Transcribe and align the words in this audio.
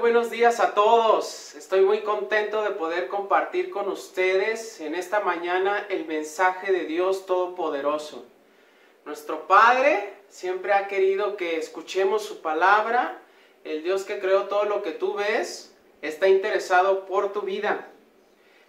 buenos 0.00 0.30
días 0.30 0.60
a 0.60 0.74
todos. 0.74 1.56
Estoy 1.56 1.80
muy 1.80 2.02
contento 2.02 2.62
de 2.62 2.70
poder 2.70 3.08
compartir 3.08 3.70
con 3.70 3.88
ustedes 3.88 4.80
en 4.80 4.94
esta 4.94 5.20
mañana 5.20 5.86
el 5.88 6.06
mensaje 6.06 6.70
de 6.70 6.84
Dios 6.84 7.26
Todopoderoso. 7.26 8.24
Nuestro 9.04 9.48
Padre 9.48 10.14
siempre 10.28 10.72
ha 10.72 10.86
querido 10.86 11.36
que 11.36 11.56
escuchemos 11.56 12.22
su 12.22 12.42
palabra. 12.42 13.20
El 13.64 13.82
Dios 13.82 14.04
que 14.04 14.20
creó 14.20 14.44
todo 14.44 14.64
lo 14.64 14.82
que 14.82 14.92
tú 14.92 15.14
ves 15.14 15.74
está 16.00 16.28
interesado 16.28 17.04
por 17.06 17.32
tu 17.32 17.40
vida. 17.42 17.88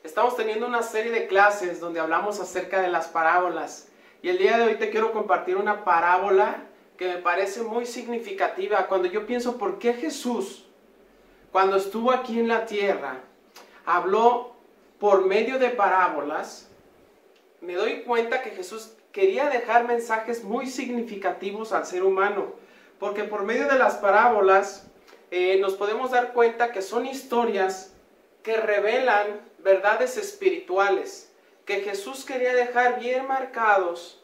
Estamos 0.04 0.36
teniendo 0.36 0.66
una 0.66 0.82
serie 0.82 1.12
de 1.12 1.28
clases 1.28 1.80
donde 1.80 2.00
hablamos 2.00 2.40
acerca 2.40 2.82
de 2.82 2.90
las 2.90 3.08
parábolas. 3.08 3.90
Y 4.24 4.30
el 4.30 4.40
día 4.40 4.58
de 4.58 4.64
hoy 4.64 4.76
te 4.78 4.90
quiero 4.90 5.12
compartir 5.12 5.58
una 5.58 5.84
parábola 5.84 6.64
que 6.98 7.08
me 7.08 7.18
parece 7.18 7.62
muy 7.62 7.86
significativa 7.86 8.88
cuando 8.88 9.08
yo 9.08 9.28
pienso 9.28 9.58
por 9.58 9.78
qué 9.78 9.94
Jesús, 9.94 10.69
cuando 11.52 11.78
estuvo 11.78 12.12
aquí 12.12 12.40
en 12.40 12.48
la 12.48 12.66
tierra, 12.66 13.22
habló 13.86 14.56
por 15.00 15.26
medio 15.26 15.60
de 15.60 15.70
parábolas, 15.70 16.68
me 17.62 17.74
doy 17.74 18.04
cuenta 18.04 18.42
que 18.42 18.52
Jesús 18.52 18.94
quería 19.12 19.50
dejar 19.50 19.88
mensajes 19.88 20.44
muy 20.44 20.68
significativos 20.68 21.72
al 21.72 21.86
ser 21.86 22.04
humano, 22.04 22.54
porque 23.00 23.24
por 23.24 23.44
medio 23.44 23.68
de 23.68 23.80
las 23.80 23.96
parábolas 23.96 24.88
eh, 25.32 25.58
nos 25.60 25.74
podemos 25.74 26.12
dar 26.12 26.34
cuenta 26.34 26.72
que 26.72 26.82
son 26.82 27.06
historias 27.06 27.94
que 28.44 28.58
revelan 28.58 29.42
verdades 29.60 30.18
espirituales, 30.18 31.32
que 31.66 31.82
Jesús 31.82 32.26
quería 32.26 32.54
dejar 32.54 33.00
bien 33.00 33.28
marcados 33.28 34.20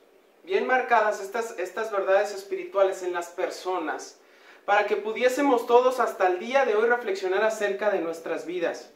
bien 0.45 0.67
marcadas 0.67 1.21
estas, 1.21 1.57
estas 1.57 1.91
verdades 1.91 2.33
espirituales 2.33 3.01
en 3.03 3.13
las 3.13 3.29
personas, 3.29 4.19
para 4.65 4.87
que 4.87 4.95
pudiésemos 4.95 5.67
todos 5.67 5.99
hasta 5.99 6.27
el 6.27 6.39
día 6.39 6.65
de 6.65 6.75
hoy 6.75 6.89
reflexionar 6.89 7.43
acerca 7.43 7.89
de 7.91 7.99
nuestras 7.99 8.45
vidas. 8.45 8.91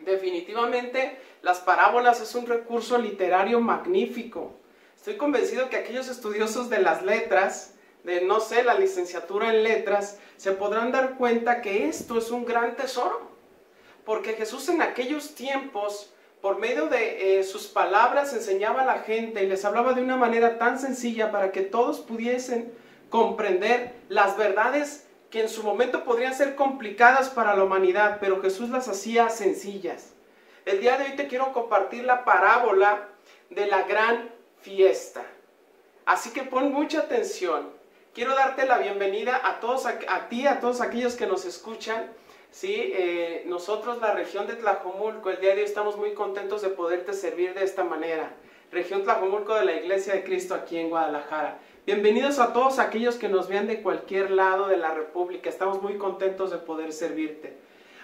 Definitivamente, 0.00 1.18
las 1.42 1.60
parábolas 1.60 2.20
es 2.20 2.34
un 2.34 2.46
recurso 2.46 2.98
literario 2.98 3.60
magnífico. 3.60 4.54
Estoy 4.96 5.16
convencido 5.16 5.68
que 5.68 5.76
aquellos 5.76 6.08
estudiosos 6.08 6.70
de 6.70 6.78
las 6.78 7.02
letras, 7.02 7.74
de 8.02 8.22
no 8.22 8.40
sé, 8.40 8.64
la 8.64 8.74
licenciatura 8.74 9.50
en 9.50 9.62
letras, 9.62 10.18
se 10.36 10.52
podrán 10.52 10.92
dar 10.92 11.16
cuenta 11.16 11.60
que 11.60 11.86
esto 11.86 12.18
es 12.18 12.30
un 12.30 12.44
gran 12.44 12.76
tesoro. 12.76 13.32
Porque 14.04 14.34
Jesús 14.34 14.68
en 14.68 14.82
aquellos 14.82 15.34
tiempos 15.34 16.10
por 16.40 16.58
medio 16.58 16.88
de 16.88 17.38
eh, 17.38 17.44
sus 17.44 17.68
palabras 17.68 18.34
enseñaba 18.34 18.82
a 18.82 18.84
la 18.84 18.98
gente 18.98 19.42
y 19.42 19.46
les 19.46 19.64
hablaba 19.64 19.94
de 19.94 20.02
una 20.02 20.16
manera 20.16 20.58
tan 20.58 20.78
sencilla 20.78 21.32
para 21.32 21.52
que 21.52 21.62
todos 21.62 22.00
pudiesen 22.00 22.70
comprender 23.08 23.94
las 24.10 24.36
verdades 24.36 25.03
que 25.34 25.40
en 25.40 25.48
su 25.48 25.64
momento 25.64 26.04
podrían 26.04 26.32
ser 26.32 26.54
complicadas 26.54 27.28
para 27.28 27.56
la 27.56 27.64
humanidad, 27.64 28.18
pero 28.20 28.40
Jesús 28.40 28.70
las 28.70 28.86
hacía 28.86 29.28
sencillas. 29.30 30.14
El 30.64 30.78
día 30.80 30.96
de 30.96 31.06
hoy 31.06 31.16
te 31.16 31.26
quiero 31.26 31.52
compartir 31.52 32.04
la 32.04 32.24
parábola 32.24 33.08
de 33.50 33.66
la 33.66 33.82
gran 33.82 34.30
fiesta. 34.60 35.24
Así 36.06 36.30
que 36.30 36.44
pon 36.44 36.72
mucha 36.72 37.00
atención. 37.00 37.68
Quiero 38.14 38.36
darte 38.36 38.64
la 38.64 38.78
bienvenida 38.78 39.40
a 39.42 39.58
todos, 39.58 39.86
a, 39.86 39.98
a 40.06 40.28
ti, 40.28 40.46
a 40.46 40.60
todos 40.60 40.80
aquellos 40.80 41.16
que 41.16 41.26
nos 41.26 41.44
escuchan 41.46 42.12
Sí, 42.54 42.92
eh, 42.94 43.42
nosotros 43.46 44.00
la 44.00 44.14
región 44.14 44.46
de 44.46 44.54
Tlajomulco, 44.54 45.28
el 45.28 45.40
día 45.40 45.56
de 45.56 45.62
hoy 45.62 45.64
estamos 45.64 45.96
muy 45.96 46.14
contentos 46.14 46.62
de 46.62 46.68
poderte 46.68 47.12
servir 47.12 47.52
de 47.52 47.64
esta 47.64 47.82
manera. 47.82 48.30
Región 48.70 49.02
Tlajomulco 49.02 49.56
de 49.56 49.64
la 49.64 49.72
Iglesia 49.72 50.14
de 50.14 50.22
Cristo 50.22 50.54
aquí 50.54 50.78
en 50.78 50.88
Guadalajara. 50.88 51.58
Bienvenidos 51.86 52.38
a 52.38 52.54
todos 52.54 52.78
aquellos 52.78 53.16
que 53.16 53.28
nos 53.28 53.46
vean 53.46 53.66
de 53.66 53.82
cualquier 53.82 54.30
lado 54.30 54.68
de 54.68 54.78
la 54.78 54.94
República. 54.94 55.50
Estamos 55.50 55.82
muy 55.82 55.98
contentos 55.98 56.50
de 56.50 56.56
poder 56.56 56.94
servirte. 56.94 57.58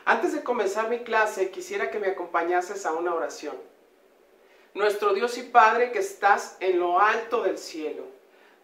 Antes 0.05 0.35
de 0.35 0.43
comenzar 0.43 0.91
mi 0.91 0.99
clase, 0.99 1.51
quisiera 1.51 1.91
que 1.91 1.99
me 1.99 2.09
acompañases 2.09 2.85
a 2.85 2.93
una 2.93 3.15
oración. 3.15 3.55
Nuestro 4.75 5.15
Dios 5.15 5.39
y 5.39 5.45
Padre 5.45 5.93
que 5.93 6.01
estás 6.01 6.59
en 6.61 6.79
lo 6.79 7.01
alto 7.01 7.43
del 7.43 7.57
cielo, 7.57 8.03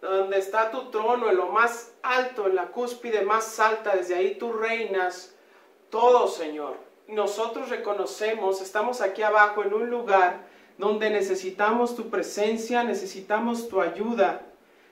donde 0.02 0.36
está 0.36 0.70
tu 0.70 0.90
trono, 0.90 1.30
en 1.30 1.38
lo 1.38 1.46
más 1.46 1.94
alto, 2.02 2.46
en 2.46 2.54
la 2.54 2.66
cúspide 2.66 3.22
más 3.22 3.58
alta, 3.58 3.96
desde 3.96 4.16
ahí 4.16 4.34
tú 4.34 4.52
reinas 4.52 5.34
todo, 5.88 6.28
Señor. 6.28 6.76
Nosotros 7.08 7.70
reconocemos, 7.70 8.60
estamos 8.60 9.00
aquí 9.00 9.22
abajo 9.22 9.62
en 9.62 9.72
un 9.72 9.88
lugar 9.88 10.42
donde 10.76 11.08
necesitamos 11.08 11.96
tu 11.96 12.10
presencia, 12.10 12.84
necesitamos 12.84 13.70
tu 13.70 13.80
ayuda, 13.80 14.42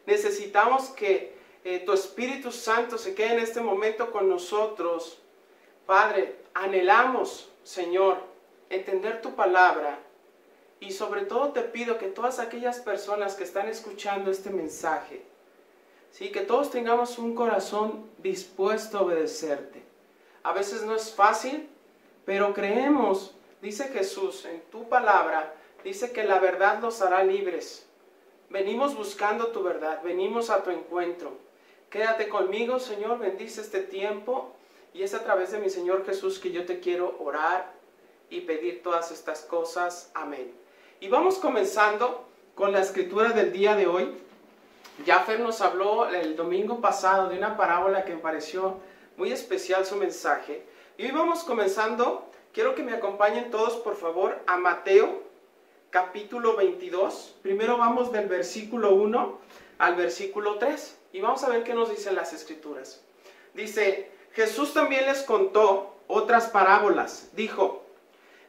necesitamos 0.07 0.89
que 0.91 1.35
eh, 1.65 1.81
tu 1.81 1.93
Espíritu 1.93 2.53
Santo 2.53 2.99
se 2.99 3.15
quede 3.15 3.35
en 3.35 3.41
este 3.41 3.61
momento 3.61 4.11
con 4.11 4.29
nosotros. 4.29 5.21
Padre, 5.87 6.37
anhelamos, 6.53 7.51
Señor, 7.63 8.19
entender 8.69 9.23
tu 9.23 9.35
palabra 9.35 9.99
y 10.81 10.93
sobre 10.93 11.23
todo 11.23 11.53
te 11.53 11.63
pido 11.63 11.99
que 11.99 12.09
todas 12.09 12.39
aquellas 12.39 12.81
personas 12.81 13.35
que 13.35 13.45
están 13.45 13.69
escuchando 13.69 14.31
este 14.31 14.51
mensaje, 14.51 15.23
sí, 16.11 16.31
que 16.31 16.41
todos 16.41 16.71
tengamos 16.71 17.19
un 17.19 17.35
corazón 17.35 18.11
dispuesto 18.19 18.99
a 18.99 19.03
obedecerte. 19.03 19.83
A 20.43 20.53
veces 20.53 20.83
no 20.83 20.95
es 20.95 21.11
fácil, 21.15 21.69
pero 22.27 22.53
creemos, 22.53 23.35
dice 23.63 23.85
Jesús 23.85 24.45
en 24.45 24.61
tu 24.71 24.89
palabra, 24.89 25.55
dice 25.83 26.13
que 26.13 26.25
la 26.25 26.39
verdad 26.39 26.81
los 26.81 27.01
hará 27.01 27.25
libres. 27.25 27.87
Venimos 28.55 28.95
buscando 28.95 29.49
tu 29.49 29.65
verdad, 29.65 30.01
venimos 30.05 30.49
a 30.49 30.63
tu 30.63 30.71
encuentro. 30.71 31.33
Quédate 31.91 32.29
conmigo, 32.29 32.79
Señor, 32.79 33.19
bendice 33.19 33.61
este 33.61 33.81
tiempo 33.81 34.55
y 34.93 35.03
es 35.03 35.13
a 35.13 35.25
través 35.25 35.51
de 35.51 35.59
mi 35.59 35.69
Señor 35.69 36.07
Jesús 36.07 36.39
que 36.39 36.53
yo 36.53 36.65
te 36.65 36.79
quiero 36.79 37.17
orar 37.19 37.73
y 38.31 38.43
pedir 38.43 38.81
todas 38.81 39.11
estas 39.11 39.41
cosas. 39.41 40.13
Amén. 40.15 40.55
Y 41.01 41.09
vamos 41.09 41.39
comenzando 41.39 42.29
con 42.55 42.71
la 42.71 42.81
escritura 42.81 43.31
del 43.31 43.51
día 43.51 43.75
de 43.75 43.89
hoy. 43.89 44.15
Jaffer 45.05 45.41
nos 45.41 45.61
habló 45.61 46.09
el 46.09 46.37
domingo 46.37 46.81
pasado 46.81 47.29
de 47.31 47.37
una 47.37 47.57
parábola 47.57 48.05
que 48.05 48.15
me 48.15 48.21
pareció 48.21 48.79
muy 49.17 49.33
especial 49.33 49.85
su 49.85 49.97
mensaje. 49.97 50.63
Y 50.97 51.07
hoy 51.07 51.11
vamos 51.11 51.43
comenzando, 51.43 52.31
quiero 52.53 52.77
que 52.77 52.85
me 52.85 52.95
acompañen 52.95 53.51
todos 53.51 53.75
por 53.79 53.97
favor 53.97 54.41
a 54.47 54.57
Mateo 54.59 55.24
capítulo 55.95 56.57
22. 56.57 57.37
Primero 57.41 57.79
vamos 57.79 58.11
del 58.11 58.27
versículo 58.27 58.97
1 58.97 59.39
al 59.79 59.95
versículo 59.95 60.59
3 60.59 60.99
y 61.13 61.21
vamos 61.21 61.45
a 61.45 61.51
ver 61.51 61.63
qué 61.63 61.73
nos 61.73 61.89
dicen 61.89 62.17
las 62.17 62.33
escrituras. 62.33 63.01
Dice, 63.55 64.11
Jesús 64.33 64.75
también 64.75 65.07
les 65.07 65.23
contó 65.23 65.95
otras 66.09 66.49
parábolas. 66.49 67.29
Dijo, 67.37 67.85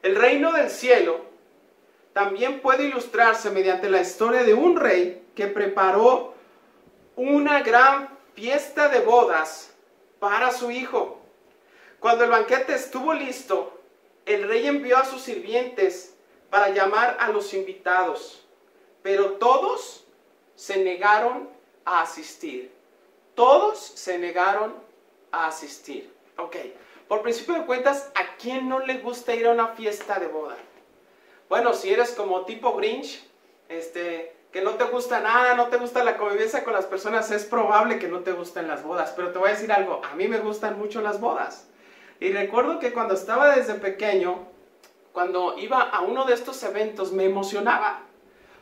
el 0.01 0.15
reino 0.15 0.53
del 0.53 0.71
cielo 0.71 1.21
también 2.13 2.61
puede 2.61 2.85
ilustrarse 2.85 3.51
mediante 3.51 3.91
la 3.91 4.01
historia 4.01 4.43
de 4.43 4.55
un 4.55 4.75
rey 4.75 5.27
que 5.35 5.45
preparó 5.45 6.33
una 7.15 7.61
gran 7.61 8.09
fiesta 8.33 8.89
de 8.89 9.01
bodas 9.01 9.71
para 10.17 10.51
su 10.51 10.71
hijo. 10.71 11.21
Cuando 11.99 12.23
el 12.23 12.31
banquete 12.31 12.73
estuvo 12.73 13.13
listo, 13.13 13.79
el 14.25 14.47
rey 14.47 14.65
envió 14.65 14.97
a 14.97 15.05
sus 15.05 15.21
sirvientes 15.21 16.14
para 16.49 16.69
llamar 16.69 17.17
a 17.19 17.29
los 17.29 17.53
invitados, 17.53 18.45
pero 19.01 19.33
todos 19.33 20.05
se 20.55 20.77
negaron 20.83 21.49
a 21.83 22.01
asistir. 22.01 22.73
Todos 23.35 23.77
se 23.77 24.17
negaron 24.17 24.73
a 25.31 25.47
asistir. 25.47 26.13
Ok, 26.37 26.55
por 27.07 27.21
principio 27.21 27.55
de 27.55 27.65
cuentas, 27.65 28.11
¿a 28.15 28.35
quién 28.37 28.67
no 28.67 28.79
le 28.79 28.99
gusta 28.99 29.35
ir 29.35 29.47
a 29.47 29.51
una 29.51 29.69
fiesta 29.69 30.19
de 30.19 30.27
boda? 30.27 30.57
Bueno, 31.49 31.73
si 31.73 31.93
eres 31.93 32.11
como 32.11 32.45
tipo 32.45 32.75
Grinch, 32.75 33.23
este, 33.69 34.35
que 34.51 34.61
no 34.61 34.71
te 34.75 34.85
gusta 34.85 35.19
nada, 35.19 35.53
no 35.53 35.67
te 35.67 35.77
gusta 35.77 36.03
la 36.03 36.17
convivencia 36.17 36.63
con 36.63 36.73
las 36.73 36.85
personas, 36.85 37.29
es 37.29 37.45
probable 37.45 37.99
que 37.99 38.07
no 38.07 38.21
te 38.21 38.31
gusten 38.31 38.67
las 38.67 38.83
bodas. 38.83 39.13
Pero 39.15 39.31
te 39.31 39.37
voy 39.37 39.49
a 39.49 39.53
decir 39.53 39.71
algo, 39.71 40.01
a 40.03 40.15
mí 40.15 40.27
me 40.27 40.39
gustan 40.39 40.79
mucho 40.79 41.01
las 41.01 41.19
bodas. 41.19 41.67
Y 42.19 42.31
recuerdo 42.31 42.79
que 42.79 42.93
cuando 42.93 43.13
estaba 43.13 43.55
desde 43.55 43.75
pequeño, 43.75 44.47
cuando 45.15 45.57
iba 45.57 45.81
a 45.81 46.01
uno 46.01 46.25
de 46.25 46.33
estos 46.33 46.61
eventos, 46.63 47.13
me 47.13 47.23
emocionaba. 47.23 48.01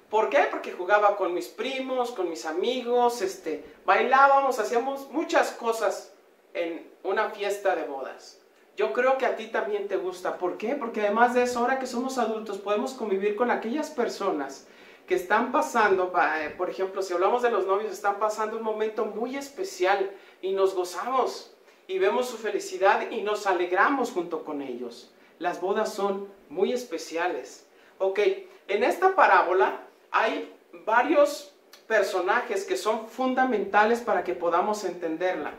¿Por 0.07 0.29
qué? 0.29 0.47
Porque 0.51 0.71
jugaba 0.71 1.17
con 1.17 1.33
mis 1.33 1.47
primos, 1.47 2.11
con 2.11 2.29
mis 2.29 2.45
amigos, 2.45 3.23
este, 3.23 3.65
bailábamos, 3.87 4.59
hacíamos 4.59 5.09
muchas 5.09 5.49
cosas 5.49 6.13
en 6.53 6.87
una 7.01 7.31
fiesta 7.31 7.75
de 7.75 7.85
bodas. 7.85 8.39
Yo 8.77 8.93
creo 8.93 9.17
que 9.17 9.25
a 9.25 9.35
ti 9.35 9.47
también 9.47 9.87
te 9.87 9.97
gusta. 9.97 10.37
¿Por 10.37 10.57
qué? 10.57 10.75
Porque 10.75 11.01
además 11.01 11.33
de 11.33 11.41
eso, 11.41 11.59
ahora 11.59 11.79
que 11.79 11.87
somos 11.87 12.19
adultos, 12.19 12.59
podemos 12.59 12.93
convivir 12.93 13.35
con 13.35 13.49
aquellas 13.49 13.89
personas 13.89 14.67
que 15.07 15.15
están 15.15 15.51
pasando, 15.51 16.13
eh, 16.37 16.53
por 16.55 16.69
ejemplo, 16.69 17.01
si 17.01 17.13
hablamos 17.13 17.41
de 17.41 17.49
los 17.49 17.65
novios, 17.65 17.91
están 17.91 18.19
pasando 18.19 18.57
un 18.57 18.63
momento 18.63 19.05
muy 19.05 19.35
especial 19.37 20.11
y 20.39 20.51
nos 20.51 20.75
gozamos 20.75 21.55
y 21.87 21.97
vemos 21.97 22.27
su 22.27 22.37
felicidad 22.37 23.09
y 23.09 23.23
nos 23.23 23.47
alegramos 23.47 24.11
junto 24.11 24.43
con 24.43 24.61
ellos. 24.61 25.09
Las 25.39 25.61
bodas 25.61 25.93
son 25.93 26.27
muy 26.49 26.73
especiales. 26.73 27.65
Ok, 27.97 28.19
en 28.67 28.83
esta 28.83 29.15
parábola 29.15 29.81
hay 30.11 30.53
varios 30.85 31.53
personajes 31.87 32.65
que 32.65 32.77
son 32.77 33.07
fundamentales 33.07 34.01
para 34.01 34.23
que 34.23 34.33
podamos 34.33 34.83
entenderla. 34.83 35.53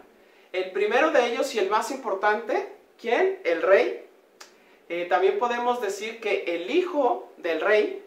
El 0.53 0.71
primero 0.73 1.11
de 1.11 1.27
ellos 1.27 1.55
y 1.55 1.59
el 1.59 1.69
más 1.69 1.91
importante 1.91 2.75
¿quién? 3.01 3.41
El 3.45 3.63
rey. 3.63 4.07
Eh, 4.89 5.07
también 5.09 5.39
podemos 5.39 5.81
decir 5.81 6.21
que 6.21 6.45
el 6.47 6.71
hijo 6.71 7.33
del 7.39 7.61
rey, 7.61 8.03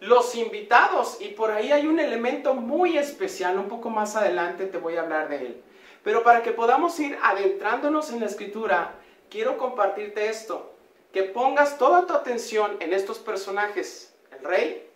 los 0.00 0.34
invitados, 0.34 1.18
y 1.20 1.28
por 1.28 1.50
ahí 1.50 1.72
hay 1.72 1.86
un 1.86 2.00
elemento 2.00 2.54
muy 2.54 2.96
especial, 2.96 3.58
un 3.58 3.68
poco 3.68 3.90
más 3.90 4.16
adelante 4.16 4.66
te 4.66 4.78
voy 4.78 4.96
a 4.96 5.02
hablar 5.02 5.28
de 5.28 5.36
él. 5.36 5.62
Pero 6.02 6.22
para 6.22 6.42
que 6.42 6.52
podamos 6.52 6.98
ir 6.98 7.18
adentrándonos 7.22 8.10
en 8.10 8.20
la 8.20 8.26
escritura, 8.26 8.94
quiero 9.28 9.58
compartirte 9.58 10.28
esto, 10.28 10.69
que 11.12 11.24
pongas 11.24 11.78
toda 11.78 12.06
tu 12.06 12.12
atención 12.12 12.76
en 12.80 12.92
estos 12.92 13.18
personajes, 13.18 14.14
el 14.32 14.44
rey, 14.44 14.88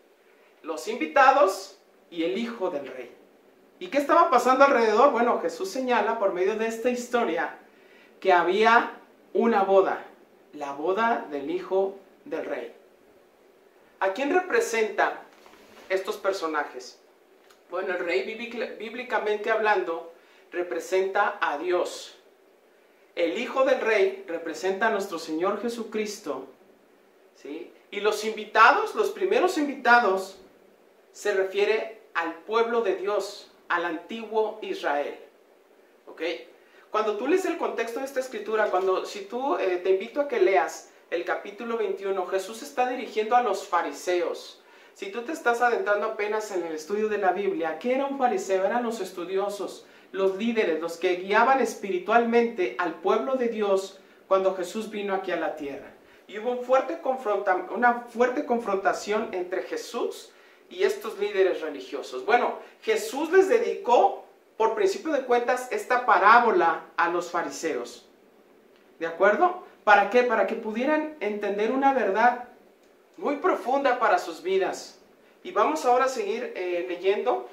los 0.62 0.88
invitados 0.88 1.78
y 2.10 2.24
el 2.24 2.38
hijo 2.38 2.70
del 2.70 2.86
rey. 2.86 3.14
¿Y 3.78 3.88
qué 3.88 3.98
estaba 3.98 4.30
pasando 4.30 4.64
alrededor? 4.64 5.10
Bueno, 5.10 5.40
Jesús 5.40 5.70
señala 5.70 6.18
por 6.18 6.32
medio 6.32 6.56
de 6.56 6.68
esta 6.68 6.90
historia 6.90 7.58
que 8.20 8.32
había 8.32 8.92
una 9.32 9.64
boda, 9.64 10.04
la 10.52 10.72
boda 10.72 11.26
del 11.30 11.50
hijo 11.50 11.98
del 12.24 12.44
rey. 12.44 12.74
¿A 14.00 14.12
quién 14.12 14.32
representa 14.32 15.22
estos 15.88 16.16
personajes? 16.16 16.98
Bueno, 17.70 17.94
el 17.94 18.04
rey 18.04 18.22
bíblicamente 18.78 19.50
hablando 19.50 20.12
representa 20.52 21.38
a 21.40 21.58
Dios. 21.58 22.16
El 23.14 23.38
hijo 23.38 23.64
del 23.64 23.80
rey 23.80 24.24
representa 24.26 24.88
a 24.88 24.90
nuestro 24.90 25.18
Señor 25.18 25.60
Jesucristo. 25.62 26.46
¿sí? 27.36 27.72
Y 27.90 28.00
los 28.00 28.24
invitados, 28.24 28.94
los 28.94 29.10
primeros 29.10 29.56
invitados, 29.56 30.38
se 31.12 31.32
refiere 31.32 32.02
al 32.14 32.34
pueblo 32.40 32.82
de 32.82 32.96
Dios, 32.96 33.50
al 33.68 33.84
antiguo 33.84 34.58
Israel. 34.62 35.16
¿Ok? 36.06 36.22
Cuando 36.90 37.16
tú 37.16 37.26
lees 37.26 37.44
el 37.44 37.56
contexto 37.56 38.00
de 38.00 38.06
esta 38.06 38.20
escritura, 38.20 38.70
cuando 38.70 39.04
si 39.04 39.22
tú 39.22 39.56
eh, 39.56 39.80
te 39.82 39.90
invito 39.90 40.20
a 40.20 40.28
que 40.28 40.40
leas 40.40 40.90
el 41.10 41.24
capítulo 41.24 41.76
21, 41.76 42.26
Jesús 42.26 42.62
está 42.62 42.88
dirigiendo 42.88 43.36
a 43.36 43.42
los 43.42 43.66
fariseos. 43.66 44.60
Si 44.94 45.10
tú 45.10 45.22
te 45.22 45.32
estás 45.32 45.60
adentrando 45.60 46.06
apenas 46.06 46.52
en 46.52 46.64
el 46.64 46.72
estudio 46.72 47.08
de 47.08 47.18
la 47.18 47.32
Biblia, 47.32 47.78
¿qué 47.80 47.94
era 47.94 48.06
un 48.06 48.16
fariseo? 48.16 48.64
Eran 48.64 48.84
los 48.84 49.00
estudiosos, 49.00 49.86
los 50.14 50.36
líderes, 50.36 50.80
los 50.80 50.96
que 50.96 51.16
guiaban 51.16 51.60
espiritualmente 51.60 52.76
al 52.78 52.94
pueblo 52.94 53.34
de 53.34 53.48
Dios 53.48 53.98
cuando 54.28 54.54
Jesús 54.54 54.88
vino 54.88 55.12
aquí 55.12 55.32
a 55.32 55.36
la 55.36 55.56
tierra. 55.56 55.92
Y 56.28 56.38
hubo 56.38 56.52
una 56.52 58.00
fuerte 58.08 58.46
confrontación 58.46 59.28
entre 59.32 59.62
Jesús 59.62 60.30
y 60.70 60.84
estos 60.84 61.18
líderes 61.18 61.60
religiosos. 61.60 62.24
Bueno, 62.24 62.60
Jesús 62.82 63.32
les 63.32 63.48
dedicó, 63.48 64.24
por 64.56 64.76
principio 64.76 65.12
de 65.12 65.24
cuentas, 65.24 65.66
esta 65.72 66.06
parábola 66.06 66.84
a 66.96 67.08
los 67.08 67.32
fariseos. 67.32 68.08
¿De 69.00 69.08
acuerdo? 69.08 69.64
¿Para 69.82 70.10
qué? 70.10 70.22
Para 70.22 70.46
que 70.46 70.54
pudieran 70.54 71.16
entender 71.18 71.72
una 71.72 71.92
verdad 71.92 72.50
muy 73.16 73.36
profunda 73.36 73.98
para 73.98 74.18
sus 74.18 74.44
vidas. 74.44 75.00
Y 75.42 75.50
vamos 75.50 75.84
ahora 75.84 76.04
a 76.04 76.08
seguir 76.08 76.52
eh, 76.54 76.86
leyendo 76.88 77.48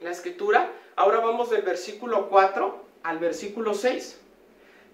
la 0.00 0.10
escritura. 0.10 0.70
Ahora 0.98 1.20
vamos 1.20 1.48
del 1.50 1.62
versículo 1.62 2.28
4 2.28 2.84
al 3.04 3.18
versículo 3.20 3.72
6. 3.72 4.20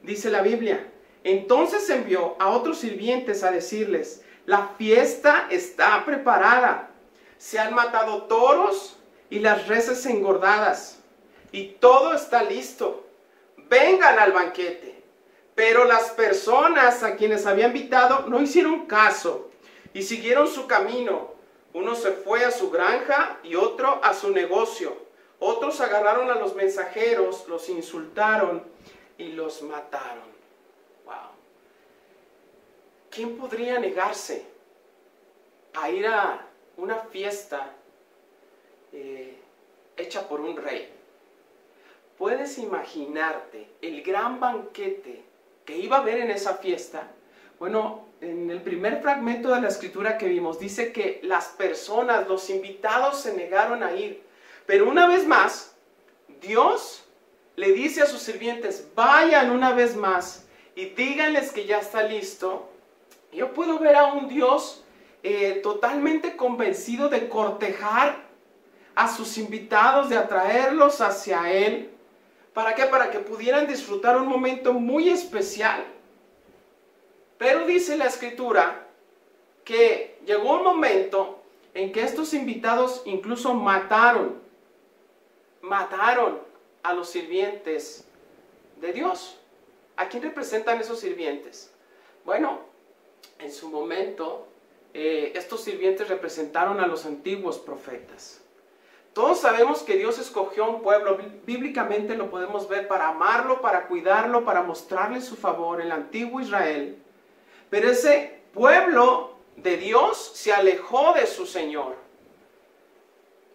Dice 0.03 0.31
la 0.31 0.43
Biblia, 0.43 0.87
entonces 1.23 1.89
envió 1.89 2.37
a 2.39 2.51
otros 2.51 2.77
sirvientes 2.77 3.43
a 3.43 3.51
decirles, 3.51 4.23
la 4.45 4.69
fiesta 4.77 5.47
está 5.51 6.05
preparada 6.05 6.91
se 7.39 7.59
han 7.59 7.75
matado 7.75 8.25
toros 8.25 8.99
y 9.31 9.39
las 9.39 9.67
reses 9.67 10.05
engordadas, 10.06 10.99
y 11.53 11.69
todo 11.81 12.15
está 12.15 12.43
listo. 12.43 13.06
Vengan 13.69 14.19
al 14.19 14.33
banquete. 14.33 15.03
Pero 15.55 15.85
las 15.85 16.11
personas 16.11 17.03
a 17.03 17.17
quienes 17.17 17.47
había 17.47 17.69
invitado 17.69 18.27
no 18.29 18.43
hicieron 18.43 18.87
caso 18.87 19.51
y 19.93 20.03
siguieron 20.03 20.49
su 20.49 20.67
camino. 20.67 21.33
Uno 21.73 21.95
se 21.95 22.12
fue 22.12 22.45
a 22.45 22.51
su 22.51 22.71
granja 22.71 23.39
y 23.43 23.55
otro 23.55 24.01
a 24.03 24.12
su 24.15 24.31
negocio. 24.31 25.04
Otros 25.46 25.81
agarraron 25.81 26.31
a 26.31 26.37
los 26.37 26.55
mensajeros, 26.55 27.46
los 27.49 27.69
insultaron 27.69 28.64
y 29.19 29.32
los 29.32 29.62
mataron. 29.62 30.32
Wow. 31.05 31.14
¿Quién 33.11 33.37
podría 33.37 33.79
negarse 33.79 34.46
a 35.75 35.91
ir 35.91 36.06
a 36.06 36.46
una 36.76 36.96
fiesta 36.96 37.73
eh, 38.93 39.37
hecha 39.96 40.29
por 40.29 40.41
un 40.41 40.56
rey. 40.56 40.88
¿Puedes 42.17 42.58
imaginarte 42.58 43.69
el 43.82 44.02
gran 44.02 44.38
banquete 44.41 45.25
que 45.64 45.76
iba 45.76 45.96
a 45.96 46.00
haber 46.00 46.19
en 46.19 46.31
esa 46.31 46.55
fiesta? 46.55 47.08
Bueno, 47.58 48.06
en 48.20 48.50
el 48.50 48.62
primer 48.62 49.02
fragmento 49.02 49.52
de 49.52 49.61
la 49.61 49.69
escritura 49.69 50.17
que 50.17 50.29
vimos 50.29 50.58
dice 50.58 50.93
que 50.93 51.20
las 51.25 51.49
personas, 51.49 52.29
los 52.29 52.50
invitados 52.50 53.20
se 53.20 53.35
negaron 53.35 53.82
a 53.82 53.93
ir. 53.93 54.23
Pero 54.67 54.89
una 54.89 55.07
vez 55.07 55.27
más, 55.27 55.75
Dios 56.41 57.05
le 57.57 57.73
dice 57.73 58.03
a 58.03 58.07
sus 58.07 58.23
sirvientes, 58.23 58.89
vayan 58.95 59.51
una 59.51 59.73
vez 59.73 59.97
más 59.97 60.47
y 60.75 60.87
díganles 60.87 61.53
que 61.53 61.67
ya 61.67 61.79
está 61.79 62.03
listo. 62.03 62.69
Yo 63.33 63.53
puedo 63.53 63.79
ver 63.79 63.97
a 63.97 64.07
un 64.07 64.29
Dios 64.29 64.85
eh, 65.23 65.61
totalmente 65.63 66.37
convencido 66.37 67.09
de 67.09 67.29
cortejar 67.29 68.25
a 68.95 69.09
sus 69.09 69.39
invitados, 69.39 70.09
de 70.09 70.17
atraerlos 70.17 71.01
hacia 71.01 71.53
Él. 71.53 71.91
¿Para 72.53 72.75
qué? 72.75 72.85
Para 72.87 73.11
que 73.11 73.19
pudieran 73.19 73.67
disfrutar 73.67 74.17
un 74.17 74.29
momento 74.29 74.73
muy 74.73 75.09
especial. 75.09 75.85
Pero 77.39 77.67
dice 77.67 77.97
la 77.97 78.07
escritura 78.07 78.87
que 79.65 80.19
llegó 80.25 80.55
un 80.59 80.65
momento 80.65 81.43
en 81.75 81.91
que 81.91 82.03
estos 82.03 82.35
invitados 82.35 83.03
incluso 83.05 83.55
mataron, 83.55 84.44
mataron 85.65 86.41
a 86.83 86.93
los 86.93 87.09
sirvientes 87.09 88.05
de 88.81 88.93
Dios. 88.93 89.39
¿A 89.97 90.09
quién 90.09 90.23
representan 90.23 90.81
esos 90.81 91.01
sirvientes? 91.01 91.73
Bueno, 92.25 92.61
en 93.39 93.51
su 93.51 93.71
momento 93.71 94.47
eh, 94.93 95.33
estos 95.35 95.63
sirvientes 95.63 96.09
representaron 96.09 96.81
a 96.81 96.87
los 96.87 97.07
antiguos 97.07 97.59
profetas. 97.59 98.41
Todos 99.15 99.41
sabemos 99.41 99.83
que 99.83 99.97
Dios 99.97 100.19
escogió 100.19 100.69
un 100.69 100.83
pueblo, 100.83 101.17
bíblicamente 101.47 102.17
lo 102.17 102.31
podemos 102.31 102.69
ver, 102.69 102.89
para 102.89 103.09
amarlo, 103.09 103.61
para 103.61 103.87
cuidarlo, 103.87 104.45
para 104.45 104.63
mostrarle 104.63 105.21
su 105.21 105.37
favor, 105.37 105.81
el 105.81 105.93
antiguo 105.93 106.41
Israel. 106.41 106.99
Pero 107.71 107.91
ese 107.91 108.41
pueblo 108.53 109.37
de 109.56 109.77
Dios 109.77 110.33
se 110.35 110.53
alejó 110.53 111.13
de 111.13 111.29
su 111.29 111.47
Señor. 111.47 112.04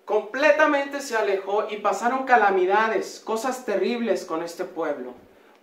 Completamente 0.09 1.01
se 1.01 1.15
alejó 1.15 1.67
y 1.69 1.77
pasaron 1.77 2.23
calamidades, 2.23 3.21
cosas 3.23 3.63
terribles 3.63 4.25
con 4.25 4.41
este 4.41 4.65
pueblo. 4.65 5.13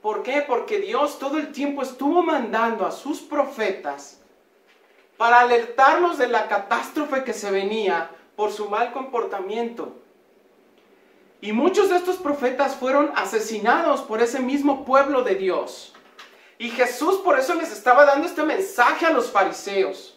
¿Por 0.00 0.22
qué? 0.22 0.40
Porque 0.46 0.78
Dios 0.78 1.18
todo 1.18 1.36
el 1.38 1.50
tiempo 1.50 1.82
estuvo 1.82 2.22
mandando 2.22 2.86
a 2.86 2.92
sus 2.92 3.22
profetas 3.22 4.20
para 5.16 5.40
alertarlos 5.40 6.16
de 6.16 6.28
la 6.28 6.46
catástrofe 6.46 7.24
que 7.24 7.32
se 7.32 7.50
venía 7.50 8.08
por 8.36 8.52
su 8.52 8.70
mal 8.70 8.92
comportamiento. 8.92 9.96
Y 11.40 11.50
muchos 11.50 11.88
de 11.88 11.96
estos 11.96 12.18
profetas 12.18 12.76
fueron 12.76 13.10
asesinados 13.16 14.02
por 14.02 14.22
ese 14.22 14.38
mismo 14.38 14.84
pueblo 14.84 15.24
de 15.24 15.34
Dios. 15.34 15.92
Y 16.56 16.70
Jesús 16.70 17.16
por 17.16 17.36
eso 17.36 17.56
les 17.56 17.72
estaba 17.72 18.04
dando 18.04 18.28
este 18.28 18.44
mensaje 18.44 19.06
a 19.06 19.10
los 19.10 19.28
fariseos. 19.28 20.15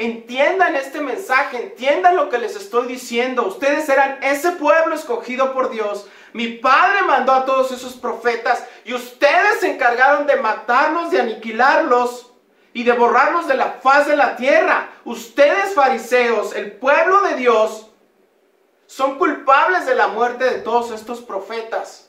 Entiendan 0.00 0.76
este 0.76 1.02
mensaje, 1.02 1.58
entiendan 1.58 2.16
lo 2.16 2.30
que 2.30 2.38
les 2.38 2.56
estoy 2.56 2.88
diciendo. 2.88 3.46
Ustedes 3.46 3.86
eran 3.90 4.16
ese 4.22 4.52
pueblo 4.52 4.94
escogido 4.94 5.52
por 5.52 5.68
Dios. 5.68 6.08
Mi 6.32 6.48
Padre 6.48 7.02
mandó 7.02 7.32
a 7.32 7.44
todos 7.44 7.70
esos 7.70 7.92
profetas 7.96 8.64
y 8.86 8.94
ustedes 8.94 9.60
se 9.60 9.70
encargaron 9.70 10.26
de 10.26 10.36
matarlos, 10.36 11.10
de 11.10 11.20
aniquilarlos 11.20 12.32
y 12.72 12.82
de 12.82 12.92
borrarlos 12.92 13.46
de 13.46 13.58
la 13.58 13.72
faz 13.82 14.06
de 14.06 14.16
la 14.16 14.36
tierra. 14.36 14.88
Ustedes 15.04 15.74
fariseos, 15.74 16.56
el 16.56 16.72
pueblo 16.72 17.20
de 17.20 17.34
Dios, 17.34 17.90
son 18.86 19.18
culpables 19.18 19.84
de 19.84 19.96
la 19.96 20.08
muerte 20.08 20.44
de 20.44 20.60
todos 20.60 20.92
estos 20.92 21.20
profetas. 21.20 22.08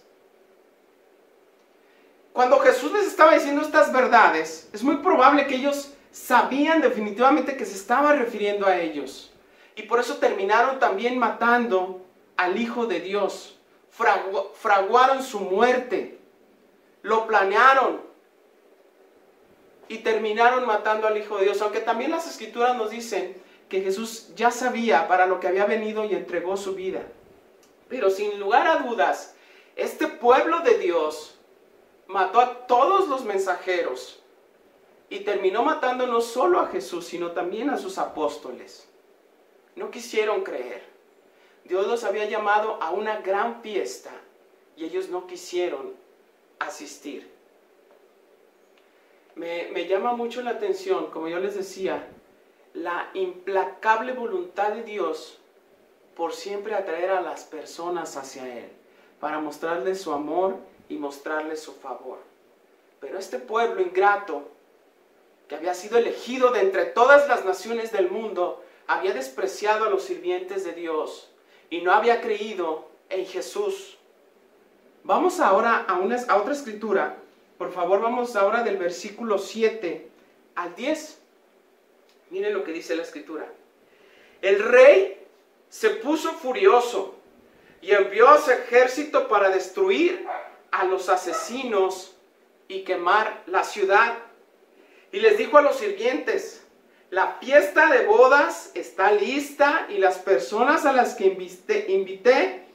Cuando 2.32 2.58
Jesús 2.60 2.94
les 2.94 3.08
estaba 3.08 3.34
diciendo 3.34 3.62
estas 3.62 3.92
verdades, 3.92 4.70
es 4.72 4.82
muy 4.82 4.96
probable 4.96 5.46
que 5.46 5.56
ellos 5.56 5.92
sabían 6.12 6.82
definitivamente 6.82 7.58
que 7.58 7.66
se 7.66 7.76
estaba 7.76 8.14
refiriendo 8.14 8.66
a 8.68 8.80
ellos. 8.80 9.32
Y 9.76 9.84
por 9.84 10.00
eso 10.00 10.18
terminaron 10.18 10.80
también 10.80 11.18
matando 11.18 12.02
al 12.38 12.60
Hijo 12.60 12.86
de 12.86 13.00
Dios. 13.00 13.58
fraguaron 13.90 15.24
su 15.24 15.40
muerte. 15.40 16.20
Lo 17.02 17.28
planearon 17.28 18.02
y 19.88 20.00
terminaron 20.00 20.66
matando 20.66 21.08
al 21.08 21.18
Hijo 21.18 21.38
de 21.38 21.46
Dios. 21.46 21.62
Aunque 21.62 21.80
también 21.80 22.12
las 22.12 22.28
escrituras 22.28 22.76
nos 22.78 22.92
dicen 22.92 23.36
que 23.70 23.82
Jesús 23.82 24.30
ya 24.36 24.52
sabía 24.52 25.08
para 25.08 25.26
lo 25.26 25.40
que 25.40 25.48
había 25.48 25.66
venido 25.66 26.06
y 26.06 26.14
entregó 26.14 26.58
su 26.58 26.76
vida. 26.76 27.02
Pero 27.90 28.10
sin 28.10 28.40
lugar 28.40 28.68
a 28.68 28.78
dudas, 28.78 29.36
este 29.76 30.08
pueblo 30.08 30.62
de 30.62 30.78
Dios 30.78 31.38
mató 32.08 32.40
a 32.40 32.68
todos 32.68 33.08
los 33.08 33.26
mensajeros, 33.26 34.21
y 35.12 35.20
terminó 35.20 35.62
matando 35.62 36.08
no 36.08 36.22
solo 36.22 36.62
a 36.62 36.68
Jesús, 36.68 37.06
sino 37.06 37.32
también 37.34 37.70
a 37.70 37.78
sus 37.78 37.98
apóstoles. 37.98 38.88
No 39.76 39.92
quisieron 39.92 40.42
creer. 40.42 40.84
Dios 41.66 41.86
los 41.86 42.06
había 42.06 42.30
llamado 42.30 42.82
a 42.82 42.92
una 42.92 43.18
gran 43.18 43.62
fiesta 43.62 44.10
y 44.78 44.86
ellos 44.86 45.10
no 45.10 45.28
quisieron 45.28 45.94
asistir. 46.60 47.30
Me, 49.36 49.68
me, 49.74 49.86
llama 49.86 50.14
mucho 50.14 50.42
la 50.42 50.52
atención, 50.52 51.12
como 51.12 51.28
yo 51.28 51.40
les 51.40 51.56
decía, 51.56 52.08
la 52.74 53.10
implacable 53.14 54.14
voluntad 54.14 54.70
de 54.70 54.84
Dios 54.84 55.40
por 56.16 56.32
siempre 56.32 56.74
atraer 56.74 57.10
a 57.10 57.22
las 57.22 57.44
personas 57.44 58.16
hacia 58.16 58.60
Él, 58.60 58.70
para 59.20 59.42
mostrarles 59.42 60.00
su 60.00 60.14
amor 60.14 60.56
y 60.88 60.96
mostrarles 60.96 61.62
su 61.62 61.74
favor. 61.74 62.20
Pero 63.02 63.20
este 63.20 63.40
pueblo 63.40 63.82
ingrato, 63.82 64.48
que 65.52 65.58
había 65.58 65.74
sido 65.74 65.98
elegido 65.98 66.52
de 66.52 66.62
entre 66.62 66.86
todas 66.86 67.28
las 67.28 67.44
naciones 67.44 67.92
del 67.92 68.10
mundo, 68.10 68.64
había 68.88 69.14
despreciado 69.14 69.84
a 69.84 69.90
los 69.90 70.06
sirvientes 70.06 70.64
de 70.64 70.72
Dios 70.72 71.30
y 71.70 71.82
no 71.82 71.92
había 71.92 72.22
creído 72.22 72.88
en 73.10 73.26
Jesús. 73.26 73.98
Vamos 75.04 75.42
ahora 75.42 75.84
a, 75.90 76.00
una, 76.00 76.16
a 76.30 76.38
otra 76.38 76.54
escritura. 76.54 77.18
Por 77.58 77.74
favor, 77.74 78.00
vamos 78.00 78.38
ahora 78.38 78.64
del 78.64 78.78
versículo 78.78 79.38
7 79.38 80.08
al 80.56 80.74
10. 80.74 81.20
Miren 82.30 82.54
lo 82.54 82.64
que 82.64 82.72
dice 82.72 82.96
la 82.96 83.04
escritura. 83.04 83.46
El 84.42 84.64
rey 84.64 85.22
se 85.68 85.90
puso 85.90 86.32
furioso 86.32 87.16
y 87.82 87.92
envió 87.92 88.30
a 88.30 88.38
su 88.38 88.52
ejército 88.52 89.28
para 89.28 89.50
destruir 89.50 90.26
a 90.72 90.86
los 90.86 91.10
asesinos 91.10 92.16
y 92.70 92.86
quemar 92.86 93.44
la 93.48 93.66
ciudad. 93.66 94.31
Y 95.12 95.20
les 95.20 95.38
dijo 95.38 95.58
a 95.58 95.62
los 95.62 95.78
sirvientes, 95.78 96.64
la 97.10 97.34
fiesta 97.42 97.88
de 97.88 98.06
bodas 98.06 98.72
está 98.74 99.12
lista 99.12 99.88
y 99.90 99.98
las 99.98 100.18
personas 100.18 100.86
a 100.86 100.94
las 100.94 101.16
que 101.16 101.26
invité, 101.26 101.92
invité 101.92 102.66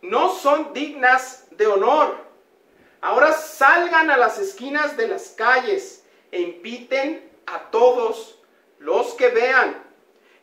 no 0.00 0.30
son 0.30 0.72
dignas 0.72 1.46
de 1.50 1.66
honor. 1.66 2.16
Ahora 3.00 3.32
salgan 3.32 4.10
a 4.10 4.16
las 4.16 4.38
esquinas 4.38 4.96
de 4.96 5.08
las 5.08 5.30
calles 5.30 6.04
e 6.32 6.40
inviten 6.40 7.30
a 7.46 7.70
todos 7.70 8.38
los 8.78 9.14
que 9.14 9.28
vean. 9.28 9.82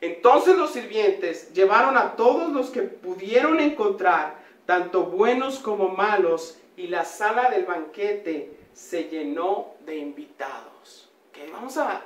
Entonces 0.02 0.56
los 0.56 0.72
sirvientes 0.72 1.52
llevaron 1.54 1.98
a 1.98 2.16
todos 2.16 2.52
los 2.52 2.70
que 2.70 2.82
pudieron 2.82 3.60
encontrar, 3.60 4.36
tanto 4.66 5.04
buenos 5.06 5.60
como 5.60 5.90
malos, 5.90 6.60
y 6.76 6.88
la 6.88 7.06
sala 7.06 7.50
del 7.50 7.66
banquete 7.66 8.63
se 8.74 9.10
llenó 9.10 9.74
de 9.86 9.98
invitados. 9.98 11.10
Vamos 11.52 11.78
a 11.78 12.02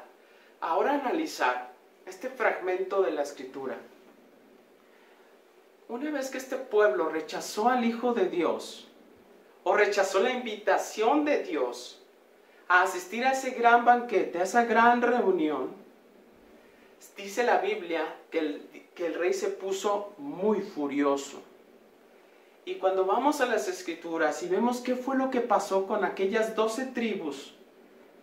ahora 0.62 0.94
analizar 0.94 1.72
este 2.06 2.30
fragmento 2.30 3.02
de 3.02 3.12
la 3.12 3.22
escritura. 3.22 3.78
Una 5.90 6.12
vez 6.12 6.30
que 6.30 6.38
este 6.38 6.58
pueblo 6.58 7.10
rechazó 7.10 7.70
al 7.70 7.86
Hijo 7.86 8.14
de 8.14 8.28
Dios, 8.30 8.88
o 9.64 9.76
rechazó 9.76 10.20
la 10.20 10.32
invitación 10.32 11.26
de 11.26 11.44
Dios 11.44 12.02
a 12.70 12.84
asistir 12.84 13.26
a 13.26 13.34
ese 13.34 13.52
gran 13.52 13.84
banquete, 13.84 14.40
a 14.40 14.44
esa 14.44 14.64
gran 14.66 15.02
reunión, 15.02 15.72
dice 17.18 17.44
la 17.44 17.58
Biblia 17.58 18.16
que 18.32 18.40
el, 18.40 18.86
que 18.96 19.08
el 19.08 19.16
rey 19.16 19.34
se 19.34 19.50
puso 19.50 20.14
muy 20.18 20.62
furioso. 20.62 21.42
Y 22.68 22.76
cuando 22.76 23.06
vamos 23.06 23.40
a 23.40 23.46
las 23.46 23.70
escrituras 23.70 24.44
y 24.44 24.50
vemos 24.50 24.82
qué 24.82 24.98
fue 24.98 25.16
lo 25.16 25.30
que 25.30 25.40
pasó 25.40 25.88
con 25.88 26.04
aquellas 26.04 26.54
doce 26.54 26.86
tribus 26.88 27.54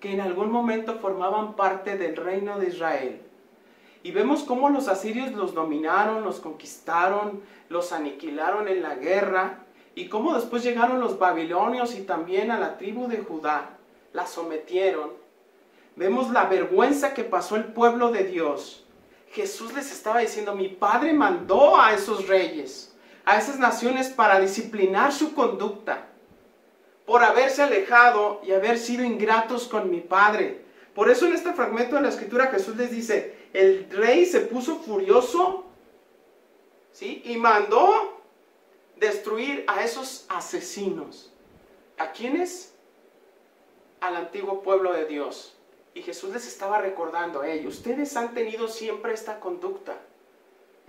que 0.00 0.12
en 0.12 0.20
algún 0.20 0.52
momento 0.52 0.98
formaban 0.98 1.56
parte 1.56 1.96
del 1.96 2.14
reino 2.14 2.58
de 2.58 2.68
Israel, 2.68 3.22
y 4.02 4.10
vemos 4.10 4.42
cómo 4.42 4.68
los 4.68 4.88
asirios 4.88 5.32
los 5.32 5.54
dominaron, 5.54 6.24
los 6.24 6.40
conquistaron, 6.40 7.40
los 7.70 7.92
aniquilaron 7.92 8.68
en 8.68 8.82
la 8.82 8.96
guerra, 8.96 9.60
y 9.94 10.10
cómo 10.10 10.34
después 10.34 10.62
llegaron 10.62 11.00
los 11.00 11.18
babilonios 11.18 11.94
y 11.94 12.02
también 12.02 12.50
a 12.50 12.60
la 12.60 12.76
tribu 12.76 13.08
de 13.08 13.20
Judá, 13.20 13.78
la 14.12 14.26
sometieron. 14.26 15.12
Vemos 15.96 16.30
la 16.30 16.44
vergüenza 16.44 17.14
que 17.14 17.24
pasó 17.24 17.56
el 17.56 17.64
pueblo 17.64 18.12
de 18.12 18.24
Dios. 18.24 18.84
Jesús 19.30 19.72
les 19.72 19.90
estaba 19.90 20.20
diciendo, 20.20 20.54
mi 20.54 20.68
Padre 20.68 21.14
mandó 21.14 21.80
a 21.80 21.94
esos 21.94 22.28
reyes 22.28 22.93
a 23.24 23.38
esas 23.38 23.58
naciones 23.58 24.08
para 24.08 24.40
disciplinar 24.40 25.12
su 25.12 25.34
conducta, 25.34 26.08
por 27.06 27.22
haberse 27.22 27.62
alejado 27.62 28.40
y 28.44 28.52
haber 28.52 28.78
sido 28.78 29.04
ingratos 29.04 29.68
con 29.68 29.90
mi 29.90 30.00
Padre. 30.00 30.64
Por 30.94 31.10
eso 31.10 31.26
en 31.26 31.34
este 31.34 31.52
fragmento 31.52 31.96
de 31.96 32.02
la 32.02 32.08
escritura 32.08 32.48
Jesús 32.48 32.76
les 32.76 32.90
dice, 32.90 33.48
el 33.52 33.88
rey 33.90 34.26
se 34.26 34.40
puso 34.40 34.76
furioso, 34.76 35.64
¿sí? 36.92 37.22
Y 37.24 37.36
mandó 37.36 38.20
destruir 38.96 39.64
a 39.66 39.82
esos 39.84 40.26
asesinos. 40.28 41.32
¿A 41.98 42.12
quiénes? 42.12 42.74
Al 44.00 44.16
antiguo 44.16 44.62
pueblo 44.62 44.92
de 44.92 45.06
Dios. 45.06 45.56
Y 45.94 46.02
Jesús 46.02 46.32
les 46.32 46.46
estaba 46.46 46.78
recordando 46.78 47.42
a 47.42 47.48
ellos, 47.48 47.76
ustedes 47.76 48.16
han 48.16 48.34
tenido 48.34 48.66
siempre 48.66 49.14
esta 49.14 49.38
conducta 49.38 49.96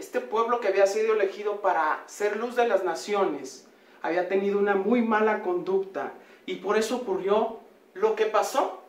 este 0.06 0.22
pueblo 0.22 0.60
que 0.60 0.68
había 0.68 0.86
sido 0.86 1.16
elegido 1.16 1.62
para 1.62 2.04
ser 2.06 2.38
luz 2.38 2.56
de 2.56 2.68
las 2.68 2.84
naciones 2.84 3.66
había 4.04 4.30
tenido 4.30 4.60
una 4.60 4.76
muy 4.76 5.02
mala 5.02 5.42
conducta 5.42 6.14
y 6.46 6.58
por 6.58 6.78
eso 6.78 6.98
ocurrió 6.98 7.60
lo 7.96 8.16
que 8.16 8.28
pasó. 8.28 8.84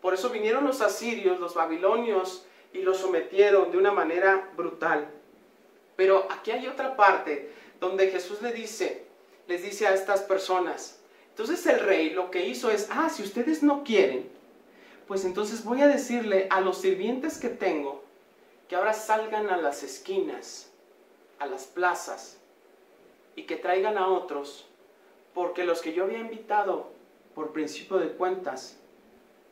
Por 0.00 0.14
eso 0.14 0.30
vinieron 0.30 0.64
los 0.64 0.80
asirios, 0.80 1.40
los 1.40 1.54
babilonios 1.54 2.46
y 2.72 2.82
los 2.82 2.98
sometieron 2.98 3.72
de 3.72 3.78
una 3.78 3.90
manera 3.90 4.48
brutal. 4.56 5.10
Pero 5.96 6.28
aquí 6.30 6.52
hay 6.52 6.68
otra 6.68 6.96
parte 6.96 7.50
donde 7.80 8.12
Jesús 8.12 8.40
le 8.40 8.52
dice, 8.52 9.06
les 9.48 9.64
dice 9.64 9.88
a 9.88 9.94
estas 9.94 10.20
personas, 10.22 11.00
entonces 11.30 11.66
el 11.66 11.80
rey 11.80 12.10
lo 12.10 12.30
que 12.30 12.46
hizo 12.46 12.70
es, 12.70 12.86
ah, 12.92 13.10
si 13.10 13.24
ustedes 13.24 13.64
no 13.64 13.82
quieren, 13.82 14.30
pues 15.08 15.24
entonces 15.24 15.64
voy 15.64 15.82
a 15.82 15.88
decirle 15.88 16.46
a 16.50 16.60
los 16.60 16.80
sirvientes 16.80 17.38
que 17.38 17.48
tengo 17.48 18.03
que 18.68 18.76
ahora 18.76 18.92
salgan 18.92 19.50
a 19.50 19.56
las 19.56 19.82
esquinas, 19.82 20.70
a 21.38 21.46
las 21.46 21.64
plazas, 21.64 22.38
y 23.36 23.44
que 23.44 23.56
traigan 23.56 23.98
a 23.98 24.08
otros, 24.08 24.66
porque 25.34 25.64
los 25.64 25.82
que 25.82 25.92
yo 25.92 26.04
había 26.04 26.18
invitado 26.18 26.90
por 27.34 27.52
principio 27.52 27.98
de 27.98 28.12
cuentas 28.12 28.76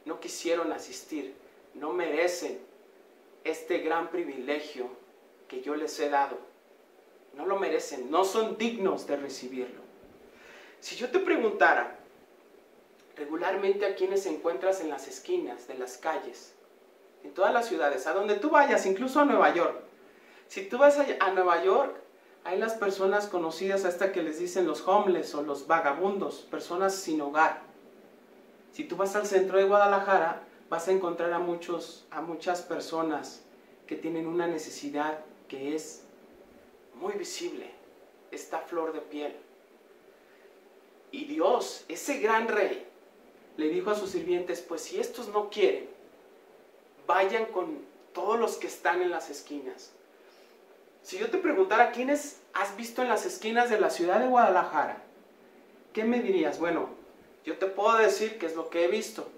no 0.04 0.21
quisieron 0.21 0.73
asistir, 0.73 1.35
no 1.75 1.92
merecen 1.92 2.61
este 3.45 3.78
gran 3.78 4.11
privilegio 4.11 4.88
que 5.49 5.62
yo 5.62 5.75
les 5.75 5.99
he 5.99 6.09
dado. 6.09 6.38
No 7.35 7.47
lo 7.47 7.59
merecen, 7.59 8.11
no 8.11 8.25
son 8.25 8.57
dignos 8.59 9.07
de 9.07 9.16
recibirlo. 9.16 9.81
Si 10.81 10.97
yo 10.97 11.11
te 11.11 11.19
preguntara 11.19 11.99
regularmente 13.16 13.87
a 13.87 13.95
quienes 13.95 14.26
encuentras 14.26 14.81
en 14.81 14.90
las 14.90 15.09
esquinas 15.09 15.66
de 15.66 15.75
las 15.75 15.97
calles, 15.97 16.54
en 17.24 17.34
todas 17.34 17.52
las 17.52 17.66
ciudades, 17.68 18.06
a 18.06 18.12
donde 18.12 18.36
tú 18.36 18.50
vayas, 18.50 18.86
incluso 18.86 19.20
a 19.20 19.24
Nueva 19.24 19.54
York. 19.54 19.80
Si 20.48 20.64
tú 20.66 20.78
vas 20.78 20.98
a, 20.98 21.30
Nueva 21.32 21.64
York, 21.64 21.96
hay 22.44 22.58
las 22.58 22.74
personas 22.74 23.26
conocidas 23.26 23.84
hasta 23.84 24.12
que 24.12 24.22
les 24.22 24.38
dicen 24.38 24.66
los 24.66 24.86
homeless 24.86 25.34
o 25.34 25.42
los 25.42 25.66
vagabundos, 25.66 26.46
personas 26.50 26.94
sin 26.94 27.20
hogar. 27.20 27.62
Si 28.72 28.84
tú 28.84 28.96
vas 28.96 29.14
al 29.16 29.26
centro 29.26 29.58
de 29.58 29.64
Guadalajara, 29.64 30.42
vas 30.68 30.88
a 30.88 30.92
encontrar 30.92 31.32
a, 31.32 31.38
muchos, 31.38 32.06
a 32.10 32.20
muchas 32.20 32.62
personas 32.62 33.42
que 33.86 33.96
tienen 33.96 34.26
una 34.26 34.46
necesidad 34.46 35.20
que 35.48 35.74
es 35.74 36.02
muy 36.94 37.14
visible, 37.14 37.70
esta 38.30 38.58
flor 38.58 38.92
de 38.92 39.00
piel. 39.00 39.36
Y 41.10 41.26
Dios, 41.26 41.84
ese 41.88 42.18
gran 42.18 42.48
rey, 42.48 42.86
le 43.56 43.68
dijo 43.68 43.90
a 43.90 43.94
sus 43.94 44.10
sirvientes, 44.10 44.60
pues 44.60 44.82
si 44.82 44.98
estos 44.98 45.28
no 45.28 45.50
quieren, 45.50 45.88
vayan 47.06 47.47
con 47.47 47.85
todos 48.12 48.38
los 48.38 48.56
que 48.56 48.66
están 48.66 49.02
en 49.02 49.11
las 49.11 49.30
esquinas. 49.30 49.92
Si 51.02 51.18
yo 51.18 51.30
te 51.30 51.38
preguntara 51.38 51.92
quiénes 51.92 52.40
has 52.52 52.76
visto 52.76 53.02
en 53.02 53.09
las 53.09 53.26
esquinas 53.26 53.71
de 53.71 53.80
la 53.80 53.90
ciudad 53.90 54.21
de 54.21 54.28
Guadalajara, 54.28 55.02
¿qué 55.92 56.04
me 56.04 56.21
dirías? 56.21 56.59
Bueno, 56.59 56.90
yo 57.44 57.59
te 57.59 57.66
puedo 57.66 57.97
decir 57.97 58.38
qué 58.38 58.47
es 58.47 58.54
lo 58.54 58.71
que 58.71 58.85
he 58.85 58.88
visto. 58.88 59.28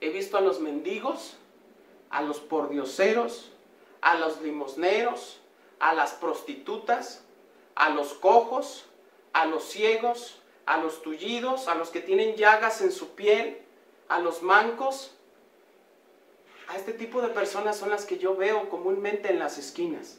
He 0.00 0.10
visto 0.10 0.36
a 0.36 0.40
los 0.40 0.60
mendigos, 0.60 1.36
a 2.10 2.22
los 2.22 2.40
pordioseros, 2.40 3.52
a 4.00 4.16
los 4.16 4.40
limosneros, 4.42 5.40
a 5.78 5.94
las 5.94 6.12
prostitutas, 6.12 7.22
a 7.74 7.90
los 7.90 8.14
cojos, 8.14 8.86
a 9.32 9.46
los 9.46 9.64
ciegos, 9.64 10.40
a 10.66 10.78
los 10.78 11.02
tullidos, 11.02 11.68
a 11.68 11.74
los 11.74 11.90
que 11.90 12.00
tienen 12.00 12.34
llagas 12.34 12.80
en 12.80 12.92
su 12.92 13.14
piel, 13.14 13.62
a 14.08 14.18
los 14.18 14.42
mancos, 14.42 15.14
a 16.68 16.76
este 16.76 16.92
tipo 16.92 17.22
de 17.22 17.28
personas 17.28 17.76
son 17.76 17.90
las 17.90 18.04
que 18.04 18.18
yo 18.18 18.36
veo 18.36 18.68
comúnmente 18.68 19.30
en 19.30 19.38
las 19.38 19.56
esquinas. 19.58 20.18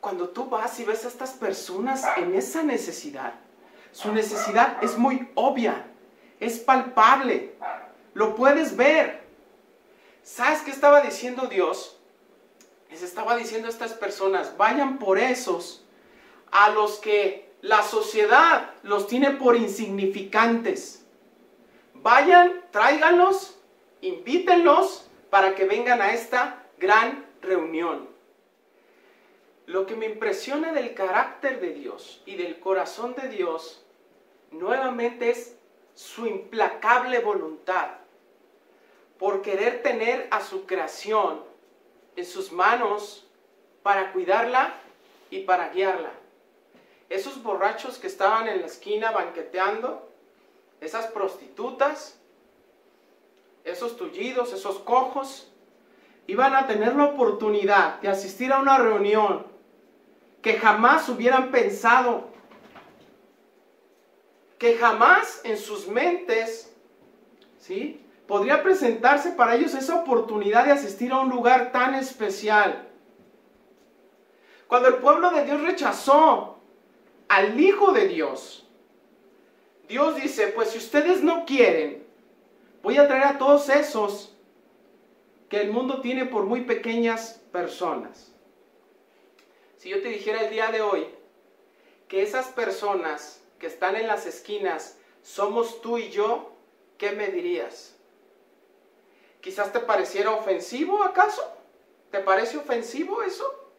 Cuando 0.00 0.30
tú 0.30 0.46
vas 0.46 0.80
y 0.80 0.84
ves 0.84 1.04
a 1.04 1.08
estas 1.08 1.32
personas 1.32 2.04
en 2.16 2.34
esa 2.34 2.62
necesidad, 2.62 3.34
su 3.92 4.12
necesidad 4.12 4.82
es 4.82 4.96
muy 4.96 5.28
obvia. 5.34 5.86
es 6.40 6.58
palpable, 6.58 7.54
lo 8.14 8.34
puedes 8.34 8.76
ver. 8.76 9.22
¿Sabes 10.24 10.62
qué 10.62 10.72
estaba 10.72 11.00
diciendo 11.02 11.46
Dios? 11.46 12.00
Les 12.90 13.02
estaba 13.02 13.36
diciendo 13.36 13.68
a 13.68 13.70
estas 13.70 13.92
personas, 13.92 14.56
vayan 14.56 14.98
por 14.98 15.18
esos 15.18 15.84
a 16.50 16.70
los 16.70 16.98
que 16.98 17.52
la 17.60 17.84
sociedad 17.84 18.70
los 18.82 19.06
tiene 19.06 19.30
por 19.30 19.54
insignificantes. 19.54 21.04
Vayan, 21.94 22.60
tráiganlos, 22.72 23.56
invítenlos 24.02 25.08
para 25.30 25.54
que 25.54 25.64
vengan 25.64 26.02
a 26.02 26.12
esta 26.12 26.62
gran 26.78 27.24
reunión. 27.40 28.08
Lo 29.66 29.86
que 29.86 29.96
me 29.96 30.06
impresiona 30.06 30.72
del 30.72 30.92
carácter 30.92 31.60
de 31.60 31.70
Dios 31.70 32.22
y 32.26 32.36
del 32.36 32.58
corazón 32.60 33.14
de 33.14 33.28
Dios 33.28 33.82
nuevamente 34.50 35.30
es 35.30 35.56
su 35.94 36.26
implacable 36.26 37.20
voluntad 37.20 37.88
por 39.18 39.40
querer 39.40 39.82
tener 39.82 40.26
a 40.30 40.40
su 40.40 40.66
creación 40.66 41.44
en 42.16 42.26
sus 42.26 42.50
manos 42.50 43.26
para 43.82 44.12
cuidarla 44.12 44.74
y 45.30 45.40
para 45.40 45.68
guiarla. 45.68 46.10
Esos 47.08 47.42
borrachos 47.42 47.98
que 47.98 48.08
estaban 48.08 48.48
en 48.48 48.60
la 48.60 48.66
esquina 48.66 49.12
banqueteando, 49.12 50.08
esas 50.80 51.06
prostitutas, 51.06 52.18
esos 53.64 53.96
tullidos, 53.96 54.52
esos 54.52 54.78
cojos, 54.80 55.52
iban 56.26 56.54
a 56.54 56.66
tener 56.66 56.94
la 56.94 57.04
oportunidad 57.04 58.00
de 58.00 58.08
asistir 58.08 58.52
a 58.52 58.60
una 58.60 58.78
reunión 58.78 59.46
que 60.40 60.54
jamás 60.54 61.08
hubieran 61.08 61.50
pensado, 61.50 62.28
que 64.58 64.76
jamás 64.76 65.40
en 65.44 65.56
sus 65.56 65.88
mentes, 65.88 66.72
¿sí? 67.58 68.04
Podría 68.26 68.62
presentarse 68.62 69.32
para 69.32 69.56
ellos 69.56 69.74
esa 69.74 69.96
oportunidad 69.96 70.64
de 70.64 70.72
asistir 70.72 71.12
a 71.12 71.18
un 71.18 71.30
lugar 71.30 71.72
tan 71.72 71.94
especial. 71.94 72.88
Cuando 74.66 74.88
el 74.88 74.94
pueblo 74.96 75.30
de 75.30 75.44
Dios 75.44 75.60
rechazó 75.60 76.58
al 77.28 77.60
Hijo 77.60 77.92
de 77.92 78.08
Dios, 78.08 78.66
Dios 79.88 80.16
dice, 80.16 80.48
pues 80.48 80.70
si 80.70 80.78
ustedes 80.78 81.22
no 81.22 81.44
quieren, 81.44 82.01
voy 82.82 82.98
a 82.98 83.06
traer 83.06 83.24
a 83.24 83.38
todos 83.38 83.68
esos 83.68 84.36
que 85.48 85.60
el 85.60 85.70
mundo 85.70 86.00
tiene 86.00 86.26
por 86.26 86.44
muy 86.44 86.62
pequeñas 86.62 87.40
personas. 87.52 88.32
Si 89.76 89.88
yo 89.88 90.00
te 90.00 90.08
dijera 90.08 90.42
el 90.42 90.50
día 90.50 90.70
de 90.70 90.80
hoy 90.80 91.06
que 92.08 92.22
esas 92.22 92.48
personas 92.48 93.42
que 93.58 93.66
están 93.66 93.96
en 93.96 94.06
las 94.06 94.26
esquinas 94.26 94.98
somos 95.22 95.80
tú 95.82 95.98
y 95.98 96.10
yo, 96.10 96.52
¿qué 96.98 97.12
me 97.12 97.28
dirías? 97.28 97.96
Quizás 99.40 99.72
te 99.72 99.80
pareciera 99.80 100.30
ofensivo, 100.30 101.02
¿acaso? 101.02 101.42
¿Te 102.10 102.20
parece 102.20 102.58
ofensivo 102.58 103.22
eso? 103.22 103.70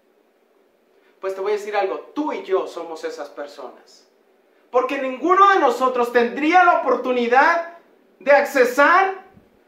Pues 1.20 1.36
te 1.36 1.42
voy 1.42 1.54
a 1.54 1.56
decir 1.56 1.76
algo, 1.76 2.12
tú 2.14 2.34
y 2.34 2.44
yo 2.44 2.68
somos 2.68 3.04
esas 3.04 3.30
personas. 3.30 4.08
Porque 4.70 5.02
ninguno 5.02 5.50
de 5.50 5.60
nosotros 5.60 6.12
tendría 6.12 6.66
la 6.66 6.82
oportunidad 6.82 7.73
de 8.24 8.32
accesar 8.32 9.16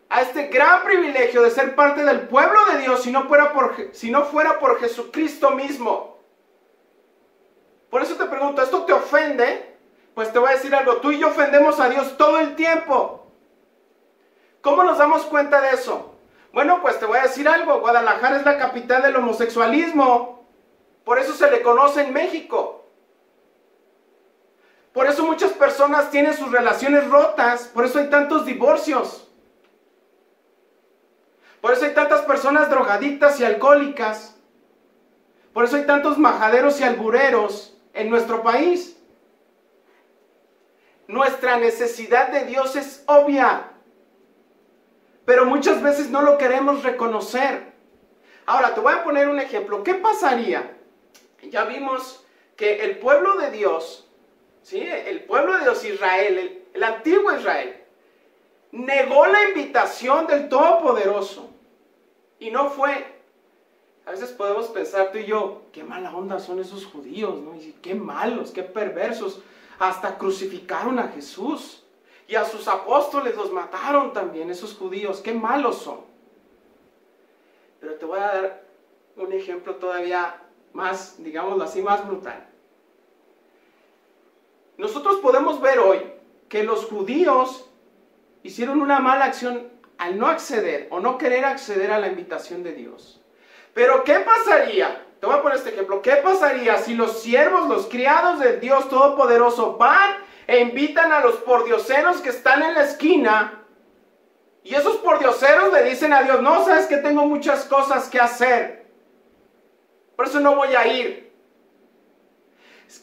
a 0.09 0.21
este 0.21 0.47
gran 0.47 0.83
privilegio 0.83 1.41
de 1.41 1.51
ser 1.51 1.75
parte 1.75 2.03
del 2.03 2.21
pueblo 2.21 2.59
de 2.71 2.79
Dios 2.79 3.03
si 3.03 3.11
no 3.11 3.25
fuera 3.27 3.51
por, 3.53 3.89
si 3.91 4.11
no 4.11 4.25
fuera 4.25 4.59
por 4.59 4.79
Jesucristo 4.79 5.51
mismo. 5.51 6.19
Por 7.89 8.01
eso 8.01 8.15
te 8.15 8.25
pregunto, 8.25 8.61
¿esto 8.61 8.83
te 8.83 8.93
ofende? 8.93 9.77
Pues 10.13 10.31
te 10.31 10.39
voy 10.39 10.49
a 10.49 10.55
decir 10.55 10.73
algo, 10.73 10.97
tú 10.97 11.11
y 11.11 11.19
yo 11.19 11.27
ofendemos 11.27 11.79
a 11.79 11.89
Dios 11.89 12.17
todo 12.17 12.39
el 12.39 12.55
tiempo. 12.55 13.27
¿Cómo 14.61 14.83
nos 14.83 14.97
damos 14.97 15.23
cuenta 15.25 15.59
de 15.61 15.71
eso? 15.71 16.15
Bueno, 16.53 16.81
pues 16.81 16.97
te 16.99 17.05
voy 17.05 17.17
a 17.17 17.23
decir 17.23 17.47
algo, 17.47 17.81
Guadalajara 17.81 18.37
es 18.37 18.45
la 18.45 18.57
capital 18.57 19.01
del 19.01 19.17
homosexualismo, 19.17 20.47
por 21.03 21.19
eso 21.19 21.33
se 21.33 21.51
le 21.51 21.61
conoce 21.61 22.01
en 22.01 22.13
México. 22.13 22.84
Por 24.95 25.07
eso 25.07 25.25
muchas 25.25 25.51
personas 25.51 26.09
tienen 26.09 26.33
sus 26.37 26.49
relaciones 26.49 27.05
rotas, 27.09 27.67
por 27.67 27.83
eso 27.83 27.99
hay 27.99 28.09
tantos 28.09 28.45
divorcios. 28.45 29.27
Por 31.59 31.73
eso 31.73 31.83
hay 31.83 31.93
tantas 31.93 32.21
personas 32.21 32.69
drogadictas 32.69 33.37
y 33.41 33.43
alcohólicas. 33.43 34.37
Por 35.51 35.65
eso 35.65 35.75
hay 35.75 35.85
tantos 35.85 36.17
majaderos 36.17 36.79
y 36.79 36.85
albureros 36.85 37.77
en 37.93 38.09
nuestro 38.09 38.41
país. 38.41 38.97
Nuestra 41.09 41.57
necesidad 41.57 42.29
de 42.29 42.45
Dios 42.45 42.77
es 42.77 43.03
obvia, 43.05 43.73
pero 45.25 45.43
muchas 45.45 45.83
veces 45.83 46.09
no 46.09 46.21
lo 46.21 46.37
queremos 46.37 46.83
reconocer. 46.83 47.73
Ahora, 48.45 48.73
te 48.73 48.79
voy 48.79 48.93
a 48.93 49.03
poner 49.03 49.27
un 49.27 49.41
ejemplo. 49.41 49.83
¿Qué 49.83 49.95
pasaría? 49.95 50.77
Ya 51.49 51.65
vimos 51.65 52.25
que 52.55 52.85
el 52.85 52.97
pueblo 52.99 53.35
de 53.35 53.51
Dios 53.51 54.04
¿sí? 54.65 54.81
el 54.81 55.23
pueblo 55.25 55.53
de 55.53 55.61
Dios, 55.61 55.85
Israel, 55.85 56.63
el, 56.73 56.83
antiguo 56.83 57.31
Israel, 57.31 57.75
negó 58.71 59.27
la 59.27 59.49
invitación 59.49 60.25
del 60.25 60.49
Todopoderoso 60.49 61.49
y 62.39 62.49
no 62.49 62.71
fue. 62.71 63.13
A 64.07 64.11
veces 64.11 64.31
podemos 64.31 64.67
pensar 64.67 65.11
tú 65.11 65.19
y 65.19 65.25
yo, 65.25 65.61
qué 65.71 65.83
mala 65.83 66.15
onda 66.15 66.39
son 66.39 66.59
esos 66.59 66.85
judíos, 66.85 67.39
¿no? 67.41 67.55
Y 67.55 67.75
qué 67.81 67.95
malos, 67.95 68.51
qué 68.51 68.63
perversos. 68.63 69.41
Hasta 69.77 70.17
crucificaron 70.17 70.99
a 70.99 71.09
Jesús 71.09 71.83
y 72.27 72.35
a 72.35 72.45
sus 72.45 72.67
apóstoles 72.67 73.35
los 73.35 73.51
mataron 73.51 74.13
también, 74.13 74.49
esos 74.49 74.73
judíos, 74.75 75.21
qué 75.21 75.33
malos 75.33 75.79
son. 75.79 75.99
Pero 77.79 77.95
te 77.95 78.05
voy 78.05 78.19
a 78.19 78.21
dar 78.21 78.65
un 79.15 79.31
ejemplo 79.31 79.75
todavía 79.75 80.41
más, 80.73 81.23
digámoslo 81.23 81.63
así, 81.63 81.81
más 81.81 82.05
brutal. 82.07 82.47
Nosotros 84.77 85.17
podemos 85.17 85.61
ver 85.61 85.79
hoy 85.79 86.01
que 86.49 86.63
los 86.63 86.85
judíos 86.85 87.69
hicieron 88.43 88.81
una 88.81 88.99
mala 88.99 89.25
acción 89.25 89.69
al 89.97 90.19
no 90.19 90.27
acceder 90.27 90.87
o 90.91 90.99
no 90.99 91.17
querer 91.17 91.45
acceder 91.45 91.91
a 91.91 91.99
la 91.99 92.07
invitación 92.07 92.63
de 92.63 92.73
Dios. 92.73 93.21
Pero 93.73 94.03
¿qué 94.03 94.19
pasaría? 94.19 95.03
Te 95.19 95.25
voy 95.25 95.35
a 95.35 95.41
poner 95.41 95.57
este 95.57 95.71
ejemplo. 95.71 96.01
¿Qué 96.01 96.17
pasaría 96.17 96.77
si 96.77 96.93
los 96.93 97.21
siervos, 97.21 97.67
los 97.67 97.87
criados 97.87 98.39
del 98.39 98.59
Dios 98.59 98.89
Todopoderoso 98.89 99.77
van 99.77 100.17
e 100.47 100.59
invitan 100.59 101.11
a 101.11 101.21
los 101.21 101.35
pordioseros 101.37 102.21
que 102.21 102.29
están 102.29 102.61
en 102.63 102.73
la 102.73 102.83
esquina? 102.83 103.63
Y 104.63 104.75
esos 104.75 104.97
pordioseros 104.97 105.71
le 105.71 105.83
dicen 105.83 106.11
a 106.13 106.23
Dios, 106.23 106.41
no, 106.41 106.65
sabes 106.65 106.87
que 106.87 106.97
tengo 106.97 107.25
muchas 107.25 107.65
cosas 107.65 108.09
que 108.09 108.19
hacer. 108.19 108.87
Por 110.15 110.25
eso 110.25 110.39
no 110.39 110.55
voy 110.55 110.75
a 110.75 110.87
ir. 110.87 111.24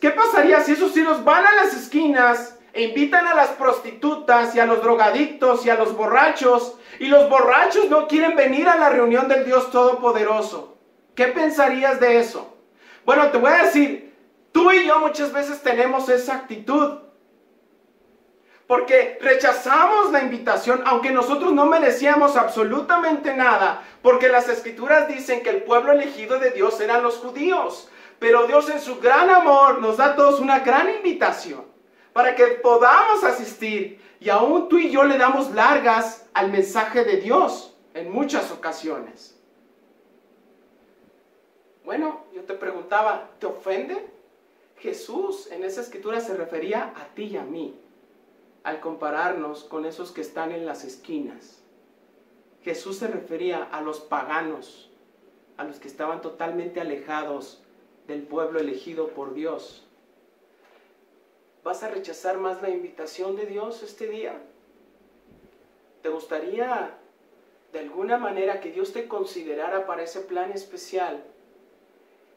¿Qué 0.00 0.10
pasaría 0.10 0.60
si 0.60 0.72
esos 0.72 0.96
hijos 0.96 1.24
van 1.24 1.46
a 1.46 1.54
las 1.54 1.74
esquinas 1.74 2.58
e 2.72 2.82
invitan 2.82 3.26
a 3.26 3.34
las 3.34 3.50
prostitutas 3.50 4.54
y 4.54 4.60
a 4.60 4.66
los 4.66 4.82
drogadictos 4.82 5.64
y 5.66 5.70
a 5.70 5.74
los 5.74 5.96
borrachos 5.96 6.76
y 6.98 7.06
los 7.06 7.28
borrachos 7.28 7.88
no 7.90 8.08
quieren 8.08 8.36
venir 8.36 8.68
a 8.68 8.76
la 8.76 8.88
reunión 8.88 9.28
del 9.28 9.44
Dios 9.44 9.70
Todopoderoso? 9.70 10.76
¿Qué 11.14 11.26
pensarías 11.28 12.00
de 12.00 12.18
eso? 12.18 12.56
Bueno, 13.04 13.30
te 13.30 13.38
voy 13.38 13.52
a 13.52 13.64
decir, 13.64 14.14
tú 14.52 14.70
y 14.70 14.86
yo 14.86 15.00
muchas 15.00 15.32
veces 15.32 15.62
tenemos 15.62 16.08
esa 16.08 16.34
actitud. 16.34 16.98
Porque 18.66 19.18
rechazamos 19.20 20.12
la 20.12 20.22
invitación, 20.22 20.82
aunque 20.86 21.10
nosotros 21.10 21.52
no 21.52 21.66
merecíamos 21.66 22.36
absolutamente 22.36 23.34
nada, 23.34 23.82
porque 24.00 24.28
las 24.28 24.48
escrituras 24.48 25.08
dicen 25.08 25.42
que 25.42 25.50
el 25.50 25.62
pueblo 25.64 25.92
elegido 25.92 26.38
de 26.38 26.52
Dios 26.52 26.80
eran 26.80 27.02
los 27.02 27.16
judíos. 27.18 27.90
Pero 28.22 28.46
Dios 28.46 28.70
en 28.70 28.80
su 28.80 29.00
gran 29.00 29.28
amor 29.30 29.80
nos 29.80 29.96
da 29.96 30.12
a 30.12 30.14
todos 30.14 30.38
una 30.38 30.60
gran 30.60 30.88
invitación 30.88 31.64
para 32.12 32.36
que 32.36 32.46
podamos 32.62 33.24
asistir 33.24 34.00
y 34.20 34.30
aún 34.30 34.68
tú 34.68 34.78
y 34.78 34.92
yo 34.92 35.02
le 35.02 35.18
damos 35.18 35.50
largas 35.50 36.30
al 36.32 36.52
mensaje 36.52 37.04
de 37.04 37.16
Dios 37.16 37.76
en 37.94 38.12
muchas 38.12 38.52
ocasiones. 38.52 39.36
Bueno, 41.84 42.26
yo 42.32 42.44
te 42.44 42.54
preguntaba, 42.54 43.28
¿te 43.40 43.46
ofende? 43.46 44.08
Jesús 44.76 45.50
en 45.50 45.64
esa 45.64 45.80
escritura 45.80 46.20
se 46.20 46.36
refería 46.36 46.92
a 46.94 47.06
ti 47.16 47.24
y 47.24 47.36
a 47.36 47.42
mí 47.42 47.76
al 48.62 48.78
compararnos 48.78 49.64
con 49.64 49.84
esos 49.84 50.12
que 50.12 50.20
están 50.20 50.52
en 50.52 50.64
las 50.64 50.84
esquinas. 50.84 51.60
Jesús 52.62 52.98
se 52.98 53.08
refería 53.08 53.64
a 53.64 53.80
los 53.80 53.98
paganos, 53.98 54.92
a 55.56 55.64
los 55.64 55.80
que 55.80 55.88
estaban 55.88 56.20
totalmente 56.20 56.80
alejados 56.80 57.61
del 58.06 58.22
pueblo 58.22 58.60
elegido 58.60 59.08
por 59.08 59.34
Dios. 59.34 59.86
¿Vas 61.64 61.82
a 61.82 61.88
rechazar 61.88 62.38
más 62.38 62.60
la 62.60 62.70
invitación 62.70 63.36
de 63.36 63.46
Dios 63.46 63.82
este 63.82 64.08
día? 64.08 64.40
¿Te 66.02 66.08
gustaría 66.08 66.98
de 67.72 67.78
alguna 67.78 68.18
manera 68.18 68.60
que 68.60 68.72
Dios 68.72 68.92
te 68.92 69.06
considerara 69.06 69.86
para 69.86 70.02
ese 70.02 70.20
plan 70.20 70.50
especial? 70.50 71.22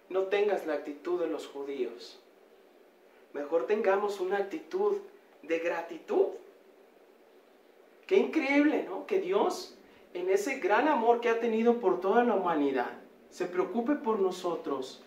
No 0.09 0.23
tengas 0.23 0.67
la 0.67 0.75
actitud 0.75 1.19
de 1.19 1.27
los 1.27 1.47
judíos. 1.47 2.19
Mejor 3.33 3.65
tengamos 3.65 4.19
una 4.19 4.37
actitud 4.37 4.97
de 5.41 5.59
gratitud. 5.59 6.27
Qué 8.05 8.17
increíble, 8.17 8.83
¿no? 8.83 9.07
Que 9.07 9.19
Dios, 9.19 9.75
en 10.13 10.29
ese 10.29 10.59
gran 10.59 10.87
amor 10.87 11.19
que 11.19 11.29
ha 11.29 11.39
tenido 11.39 11.79
por 11.79 11.99
toda 11.99 12.23
la 12.23 12.35
humanidad, 12.35 12.91
se 13.31 13.47
preocupe 13.47 13.95
por 13.95 14.19
nosotros 14.19 15.01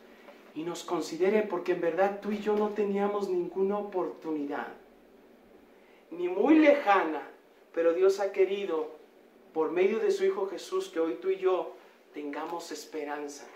y 0.55 0.63
nos 0.63 0.85
considere 0.85 1.43
porque 1.43 1.73
en 1.73 1.81
verdad 1.81 2.21
tú 2.21 2.33
y 2.33 2.39
yo 2.39 2.55
no 2.55 2.71
teníamos 2.71 3.29
ninguna 3.29 3.79
oportunidad, 3.79 4.69
ni 6.11 6.29
muy 6.29 6.59
lejana, 6.59 7.23
pero 7.73 7.93
Dios 7.93 8.21
ha 8.21 8.33
querido, 8.33 8.97
por 9.53 9.71
medio 9.71 9.99
de 9.99 10.11
su 10.11 10.25
Hijo 10.25 10.47
Jesús, 10.47 10.89
que 10.89 11.01
hoy 11.01 11.15
tú 11.15 11.31
y 11.31 11.39
yo 11.39 11.75
tengamos 12.13 12.73
esperanza. 12.73 13.47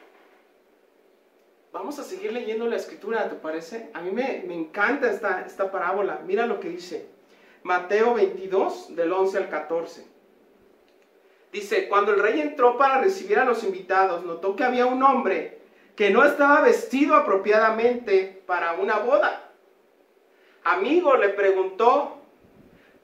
Vamos 1.73 1.99
a 1.99 2.05
seguir 2.05 2.33
leyendo 2.33 2.67
la 2.67 2.77
escritura, 2.77 3.29
¿te 3.31 3.37
parece? 3.37 3.91
A 3.95 4.03
mí 4.03 4.11
me, 4.11 4.45
encanta 4.55 5.11
esta, 5.11 5.47
esta 5.47 5.71
parábola. 5.71 6.21
Mira 6.27 6.47
lo 6.47 6.61
que 6.61 6.69
dice. 6.69 7.07
Mateo 7.63 8.15
22, 8.15 8.95
del 8.95 9.13
11 9.13 9.39
al 9.39 9.49
14. 9.49 10.05
Dice, 11.51 11.89
cuando 11.89 12.13
el 12.13 12.21
rey 12.21 12.41
entró 12.41 12.77
para 12.77 13.01
recibir 13.01 13.39
a 13.39 13.45
los 13.45 13.65
invitados, 13.65 14.25
notó 14.25 14.55
que 14.55 14.65
había 14.65 14.87
un 14.87 15.03
hombre 15.03 15.62
que 15.97 16.11
no 16.11 16.25
estaba 16.25 16.61
vestido 16.63 17.15
apropiadamente 17.15 18.43
para 18.47 18.75
una 18.75 18.99
boda. 18.99 19.51
Amigo 20.65 21.17
le 21.17 21.31
preguntó, 21.31 22.19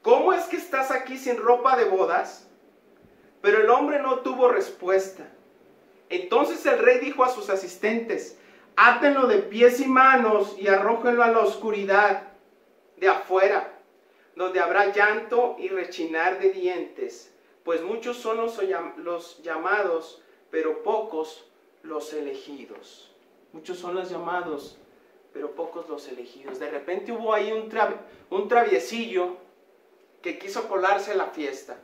¿cómo 0.01 0.33
es 0.33 0.45
que 0.45 0.57
estás 0.57 0.91
aquí 0.91 1.17
sin 1.17 1.37
ropa 1.37 1.75
de 1.77 1.85
bodas? 1.85 2.47
Pero 3.41 3.61
el 3.61 3.69
hombre 3.69 3.99
no 3.99 4.19
tuvo 4.19 4.49
respuesta. 4.49 5.29
Entonces 6.09 6.65
el 6.65 6.79
rey 6.79 6.99
dijo 6.99 7.23
a 7.23 7.29
sus 7.29 7.49
asistentes, 7.49 8.37
átenlo 8.75 9.27
de 9.27 9.39
pies 9.39 9.79
y 9.79 9.87
manos 9.87 10.55
y 10.57 10.67
arrójenlo 10.67 11.23
a 11.23 11.31
la 11.31 11.39
oscuridad 11.39 12.23
de 12.97 13.07
afuera, 13.07 13.73
donde 14.35 14.59
habrá 14.59 14.91
llanto 14.91 15.55
y 15.59 15.67
rechinar 15.69 16.39
de 16.39 16.51
dientes, 16.51 17.33
pues 17.63 17.81
muchos 17.81 18.17
son 18.17 18.37
los, 18.37 19.41
llamados, 19.43 20.23
pero 20.49 20.81
pocos 20.81 21.48
los 21.83 22.13
elegidos. 22.13 23.11
Muchos 23.53 23.77
son 23.77 23.95
los 23.95 24.09
llamados, 24.09 24.77
pero 25.33 25.55
pocos 25.55 25.89
los 25.89 26.07
elegidos. 26.07 26.59
De 26.59 26.69
repente 26.69 27.11
hubo 27.11 27.33
ahí 27.33 27.51
un, 27.51 27.69
un 28.29 28.47
traviesillo 28.47 29.37
que 30.21 30.37
quiso 30.37 30.67
colarse 30.67 31.15
la 31.15 31.27
fiesta. 31.27 31.77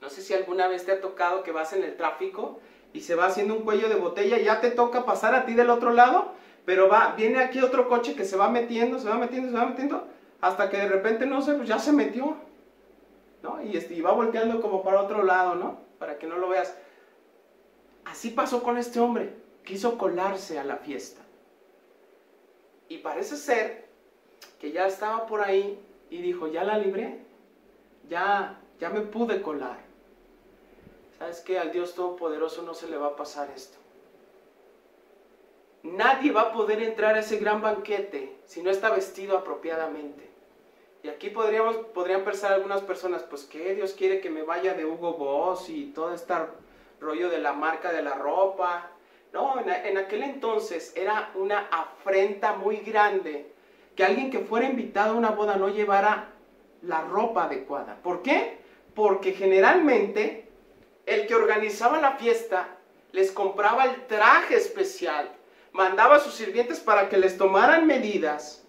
No 0.00 0.10
sé 0.10 0.22
si 0.22 0.34
alguna 0.34 0.68
vez 0.68 0.84
te 0.84 0.92
ha 0.92 1.00
tocado 1.00 1.42
que 1.42 1.52
vas 1.52 1.72
en 1.72 1.82
el 1.82 1.96
tráfico 1.96 2.60
y 2.92 3.00
se 3.00 3.14
va 3.14 3.26
haciendo 3.26 3.54
un 3.54 3.62
cuello 3.64 3.88
de 3.88 3.96
botella, 3.96 4.38
ya 4.38 4.60
te 4.60 4.70
toca 4.70 5.04
pasar 5.04 5.34
a 5.34 5.46
ti 5.46 5.54
del 5.54 5.70
otro 5.70 5.92
lado, 5.92 6.32
pero 6.64 6.88
va, 6.88 7.14
viene 7.16 7.40
aquí 7.40 7.60
otro 7.60 7.88
coche 7.88 8.14
que 8.14 8.24
se 8.24 8.36
va 8.36 8.48
metiendo, 8.48 8.98
se 8.98 9.08
va 9.08 9.16
metiendo, 9.16 9.50
se 9.50 9.56
va 9.56 9.66
metiendo, 9.66 10.06
hasta 10.40 10.70
que 10.70 10.76
de 10.76 10.88
repente, 10.88 11.26
no 11.26 11.42
sé, 11.42 11.54
pues 11.54 11.68
ya 11.68 11.78
se 11.78 11.92
metió, 11.92 12.36
¿no? 13.42 13.62
Y, 13.62 13.76
este, 13.76 13.94
y 13.94 14.00
va 14.00 14.12
volteando 14.12 14.60
como 14.60 14.82
para 14.82 15.00
otro 15.00 15.22
lado, 15.22 15.54
¿no? 15.54 15.80
Para 15.98 16.18
que 16.18 16.26
no 16.26 16.36
lo 16.36 16.48
veas. 16.48 16.76
Así 18.04 18.30
pasó 18.30 18.62
con 18.62 18.78
este 18.78 19.00
hombre, 19.00 19.34
quiso 19.64 19.98
colarse 19.98 20.58
a 20.58 20.64
la 20.64 20.76
fiesta. 20.76 21.22
Y 22.88 22.98
parece 22.98 23.36
ser 23.36 23.86
que 24.60 24.72
ya 24.72 24.86
estaba 24.86 25.26
por 25.26 25.40
ahí 25.40 25.78
y 26.10 26.20
dijo, 26.20 26.48
ya 26.48 26.64
la 26.64 26.78
libré, 26.78 27.18
ya, 28.08 28.60
ya 28.78 28.90
me 28.90 29.00
pude 29.00 29.42
colar. 29.42 29.78
¿Sabes 31.18 31.40
qué? 31.40 31.58
Al 31.58 31.72
Dios 31.72 31.94
Todopoderoso 31.94 32.62
no 32.62 32.74
se 32.74 32.88
le 32.88 32.96
va 32.96 33.08
a 33.08 33.16
pasar 33.16 33.50
esto. 33.54 33.78
Nadie 35.82 36.32
va 36.32 36.42
a 36.42 36.52
poder 36.52 36.82
entrar 36.82 37.14
a 37.14 37.20
ese 37.20 37.38
gran 37.38 37.60
banquete 37.60 38.36
si 38.46 38.62
no 38.62 38.70
está 38.70 38.90
vestido 38.90 39.36
apropiadamente. 39.36 40.30
Y 41.02 41.08
aquí 41.08 41.28
podríamos, 41.28 41.76
podrían 41.92 42.24
pensar 42.24 42.54
algunas 42.54 42.80
personas, 42.80 43.22
pues 43.22 43.44
que 43.44 43.74
Dios 43.74 43.92
quiere 43.92 44.20
que 44.20 44.30
me 44.30 44.42
vaya 44.42 44.72
de 44.72 44.86
Hugo 44.86 45.12
Boss 45.12 45.68
y 45.68 45.92
todo 45.92 46.14
este 46.14 46.32
rollo 47.04 47.28
de 47.28 47.38
la 47.38 47.52
marca 47.52 47.92
de 47.92 48.02
la 48.02 48.14
ropa. 48.14 48.90
No, 49.32 49.60
en, 49.60 49.68
en 49.68 49.98
aquel 49.98 50.22
entonces 50.22 50.92
era 50.96 51.30
una 51.34 51.68
afrenta 51.70 52.54
muy 52.54 52.78
grande 52.78 53.52
que 53.94 54.04
alguien 54.04 54.30
que 54.30 54.40
fuera 54.40 54.66
invitado 54.66 55.12
a 55.12 55.16
una 55.16 55.30
boda 55.30 55.56
no 55.56 55.68
llevara 55.68 56.30
la 56.82 57.02
ropa 57.02 57.44
adecuada. 57.44 57.98
¿Por 58.02 58.22
qué? 58.22 58.58
Porque 58.94 59.32
generalmente 59.32 60.48
el 61.06 61.26
que 61.26 61.34
organizaba 61.34 62.00
la 62.00 62.12
fiesta 62.12 62.68
les 63.12 63.30
compraba 63.30 63.84
el 63.84 64.06
traje 64.06 64.56
especial, 64.56 65.30
mandaba 65.72 66.16
a 66.16 66.20
sus 66.20 66.34
sirvientes 66.34 66.80
para 66.80 67.08
que 67.08 67.18
les 67.18 67.38
tomaran 67.38 67.86
medidas 67.86 68.64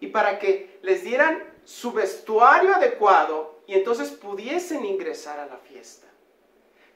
y 0.00 0.08
para 0.08 0.38
que 0.38 0.78
les 0.82 1.04
dieran 1.04 1.42
su 1.64 1.92
vestuario 1.92 2.74
adecuado 2.74 3.60
y 3.66 3.74
entonces 3.74 4.10
pudiesen 4.10 4.84
ingresar 4.84 5.38
a 5.40 5.46
la 5.46 5.56
fiesta. 5.58 6.07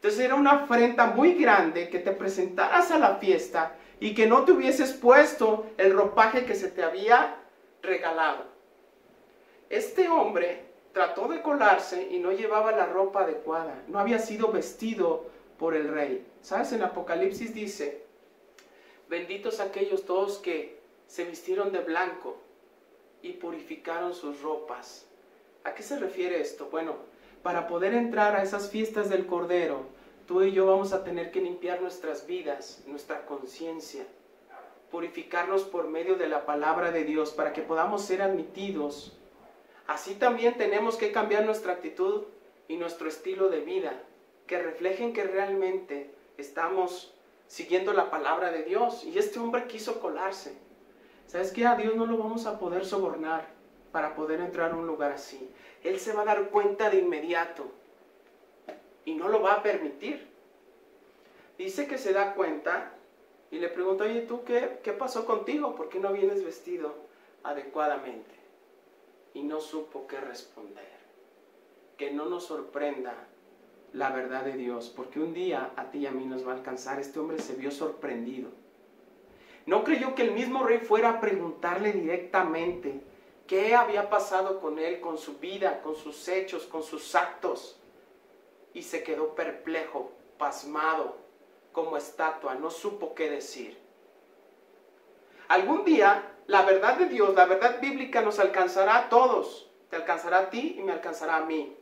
Entonces 0.02 0.24
era 0.24 0.34
una 0.34 0.64
afrenta 0.64 1.06
muy 1.06 1.34
grande 1.34 1.88
que 1.88 2.00
te 2.00 2.10
presentaras 2.10 2.90
a 2.90 2.98
la 2.98 3.18
fiesta 3.18 3.76
y 4.00 4.14
que 4.14 4.26
no 4.26 4.44
te 4.44 4.50
hubieses 4.50 4.94
puesto 4.94 5.66
el 5.76 5.92
ropaje 5.92 6.44
que 6.44 6.56
se 6.56 6.72
te 6.72 6.82
había 6.82 7.36
regalado. 7.82 8.42
Este 9.70 10.08
hombre 10.08 10.64
trató 10.92 11.28
de 11.28 11.40
colarse 11.40 12.08
y 12.10 12.18
no 12.18 12.32
llevaba 12.32 12.72
la 12.72 12.86
ropa 12.86 13.22
adecuada, 13.22 13.80
no 13.86 14.00
había 14.00 14.18
sido 14.18 14.50
vestido 14.50 15.26
por 15.56 15.76
el 15.76 15.86
rey. 15.86 16.26
¿Sabes? 16.40 16.72
En 16.72 16.82
Apocalipsis 16.82 17.54
dice, 17.54 18.02
benditos 19.08 19.60
aquellos 19.60 20.04
todos 20.04 20.38
que 20.38 20.80
se 21.06 21.24
vistieron 21.24 21.70
de 21.70 21.78
blanco 21.78 22.38
y 23.22 23.34
purificaron 23.34 24.14
sus 24.14 24.42
ropas. 24.42 25.06
¿A 25.62 25.72
qué 25.76 25.84
se 25.84 25.96
refiere 26.00 26.40
esto? 26.40 26.66
Bueno, 26.72 27.11
para 27.42 27.66
poder 27.66 27.94
entrar 27.94 28.36
a 28.36 28.42
esas 28.42 28.70
fiestas 28.70 29.08
del 29.10 29.26
Cordero, 29.26 29.86
tú 30.26 30.42
y 30.42 30.52
yo 30.52 30.66
vamos 30.66 30.92
a 30.92 31.04
tener 31.04 31.30
que 31.30 31.40
limpiar 31.40 31.80
nuestras 31.80 32.26
vidas, 32.26 32.82
nuestra 32.86 33.26
conciencia, 33.26 34.04
purificarnos 34.90 35.62
por 35.62 35.88
medio 35.88 36.16
de 36.16 36.28
la 36.28 36.46
palabra 36.46 36.90
de 36.90 37.04
Dios 37.04 37.30
para 37.30 37.52
que 37.52 37.62
podamos 37.62 38.02
ser 38.02 38.22
admitidos 38.22 39.18
Así 39.86 40.14
también 40.14 40.56
tenemos 40.56 40.96
que 40.96 41.12
cambiar 41.12 41.44
nuestra 41.44 41.74
actitud 41.74 42.22
y 42.68 42.76
nuestro 42.76 43.08
estilo 43.08 43.48
de 43.48 43.60
vida, 43.60 43.92
que 44.46 44.62
reflejen 44.62 45.12
que 45.12 45.24
realmente 45.24 46.10
estamos 46.38 47.12
siguiendo 47.46 47.92
la 47.92 48.10
palabra 48.10 48.50
de 48.50 48.62
Dios. 48.62 49.04
Y 49.04 49.18
este 49.18 49.38
hombre 49.38 49.66
quiso 49.66 50.00
colarse. 50.00 50.56
¿Sabes 51.26 51.52
qué? 51.52 51.66
A 51.66 51.76
Dios 51.76 51.94
no 51.94 52.06
lo 52.06 52.18
vamos 52.18 52.46
a 52.46 52.58
poder 52.58 52.84
sobornar 52.84 53.46
para 53.92 54.14
poder 54.14 54.40
entrar 54.40 54.72
a 54.72 54.74
un 54.74 54.86
lugar 54.86 55.12
así. 55.12 55.48
Él 55.84 56.00
se 56.00 56.12
va 56.12 56.22
a 56.22 56.26
dar 56.26 56.48
cuenta 56.48 56.90
de 56.90 56.98
inmediato 56.98 57.64
y 59.04 59.14
no 59.14 59.28
lo 59.28 59.42
va 59.42 59.54
a 59.54 59.62
permitir. 59.62 60.26
Dice 61.58 61.86
que 61.86 61.98
se 61.98 62.12
da 62.12 62.34
cuenta 62.34 62.92
y 63.50 63.58
le 63.58 63.68
pregunta, 63.68 64.04
oye, 64.04 64.22
¿tú 64.22 64.44
qué, 64.44 64.80
qué 64.82 64.92
pasó 64.92 65.26
contigo? 65.26 65.76
¿Por 65.76 65.88
qué 65.88 66.00
no 66.00 66.12
vienes 66.12 66.44
vestido 66.44 66.94
adecuadamente? 67.42 68.42
y 69.34 69.42
no 69.42 69.60
supo 69.60 70.06
qué 70.06 70.20
responder. 70.20 70.90
Que 71.96 72.10
no 72.10 72.26
nos 72.26 72.46
sorprenda 72.46 73.14
la 73.92 74.10
verdad 74.10 74.44
de 74.44 74.56
Dios, 74.56 74.92
porque 74.94 75.20
un 75.20 75.34
día 75.34 75.70
a 75.76 75.90
ti 75.90 75.98
y 75.98 76.06
a 76.06 76.10
mí 76.10 76.24
nos 76.24 76.46
va 76.46 76.52
a 76.52 76.56
alcanzar. 76.56 76.98
Este 76.98 77.18
hombre 77.18 77.38
se 77.38 77.54
vio 77.54 77.70
sorprendido. 77.70 78.50
No 79.66 79.84
creyó 79.84 80.14
que 80.14 80.22
el 80.22 80.32
mismo 80.32 80.64
rey 80.64 80.78
fuera 80.78 81.10
a 81.10 81.20
preguntarle 81.20 81.92
directamente 81.92 83.00
qué 83.52 83.74
había 83.74 84.08
pasado 84.08 84.62
con 84.62 84.78
él, 84.78 84.98
con 84.98 85.18
su 85.18 85.36
vida, 85.36 85.82
con 85.82 85.94
sus 85.94 86.26
hechos, 86.26 86.62
con 86.64 86.82
sus 86.82 87.14
actos. 87.14 87.78
Y 88.72 88.80
se 88.80 89.02
quedó 89.02 89.34
perplejo, 89.34 90.10
pasmado, 90.38 91.18
como 91.70 91.98
estatua, 91.98 92.54
no 92.54 92.70
supo 92.70 93.14
qué 93.14 93.28
decir. 93.28 93.78
Algún 95.48 95.84
día 95.84 96.32
la 96.46 96.62
verdad 96.62 96.96
de 96.96 97.04
Dios, 97.04 97.34
la 97.34 97.44
verdad 97.44 97.78
bíblica 97.78 98.22
nos 98.22 98.38
alcanzará 98.38 98.96
a 98.96 99.08
todos. 99.10 99.70
Te 99.90 99.96
alcanzará 99.96 100.38
a 100.38 100.48
ti 100.48 100.76
y 100.78 100.82
me 100.82 100.92
alcanzará 100.92 101.36
a 101.36 101.44
mí. 101.44 101.76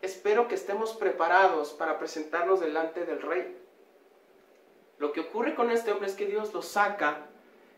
Espero 0.00 0.48
que 0.48 0.54
estemos 0.54 0.94
preparados 0.94 1.74
para 1.74 1.98
presentarnos 1.98 2.60
delante 2.60 3.04
del 3.04 3.20
rey. 3.20 3.62
Lo 4.96 5.12
que 5.12 5.20
ocurre 5.20 5.54
con 5.54 5.70
este 5.70 5.92
hombre 5.92 6.08
es 6.08 6.14
que 6.14 6.24
Dios 6.24 6.54
lo 6.54 6.62
saca, 6.62 7.26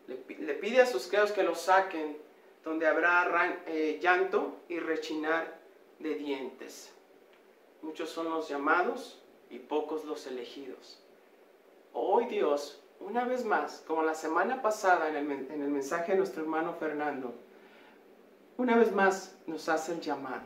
le, 0.06 0.14
pide 0.54 0.80
a 0.80 0.86
sus 0.86 1.08
criados 1.08 1.32
que 1.32 1.42
lo 1.42 1.56
saquen, 1.56 2.22
donde 2.64 2.86
habrá 2.86 3.62
eh, 3.66 3.98
llanto 4.00 4.60
y 4.68 4.78
rechinar 4.78 5.58
de 5.98 6.14
dientes. 6.14 6.92
Muchos 7.82 8.10
son 8.10 8.30
los 8.30 8.48
llamados 8.48 9.22
y 9.50 9.58
pocos 9.58 10.04
los 10.04 10.26
elegidos. 10.26 11.00
Hoy 11.92 12.26
Dios 12.26 12.80
una 13.00 13.24
vez 13.24 13.44
más, 13.44 13.84
como 13.86 14.02
la 14.02 14.14
semana 14.14 14.62
pasada 14.62 15.08
en 15.08 15.16
el, 15.16 15.68
mensaje 15.68 16.12
de 16.12 16.18
nuestro 16.18 16.42
hermano 16.42 16.74
Fernando, 16.74 17.34
una 18.56 18.76
vez 18.76 18.92
más 18.92 19.36
nos 19.46 19.68
hace 19.68 19.92
el 19.92 20.00
llamado. 20.00 20.42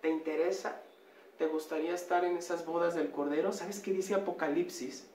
¿Te 0.00 0.08
interesa? 0.08 0.80
¿Te 1.36 1.46
gustaría 1.46 1.94
estar 1.94 2.24
en 2.24 2.36
esas 2.36 2.66
bodas 2.66 2.94
del 2.94 3.12
Cordero? 3.12 3.52
¿Sabes 3.52 3.80
qué 3.80 3.92
dice 3.92 4.14
Apocalipsis? 4.14 5.08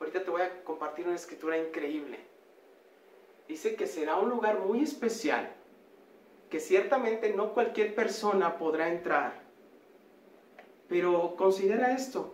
Ahorita 0.00 0.24
te 0.24 0.30
voy 0.30 0.42
a 0.42 0.64
compartir 0.64 1.06
una 1.06 1.16
escritura 1.16 1.58
increíble. 1.58 2.20
Dice 3.48 3.76
que 3.76 3.86
será 3.86 4.16
un 4.16 4.30
lugar 4.30 4.60
muy 4.60 4.82
especial, 4.82 5.52
que 6.50 6.60
ciertamente 6.60 7.32
no 7.32 7.52
cualquier 7.52 7.94
persona 7.94 8.58
podrá 8.58 8.88
entrar. 8.88 9.40
Pero 10.88 11.34
considera 11.36 11.92
esto, 11.92 12.32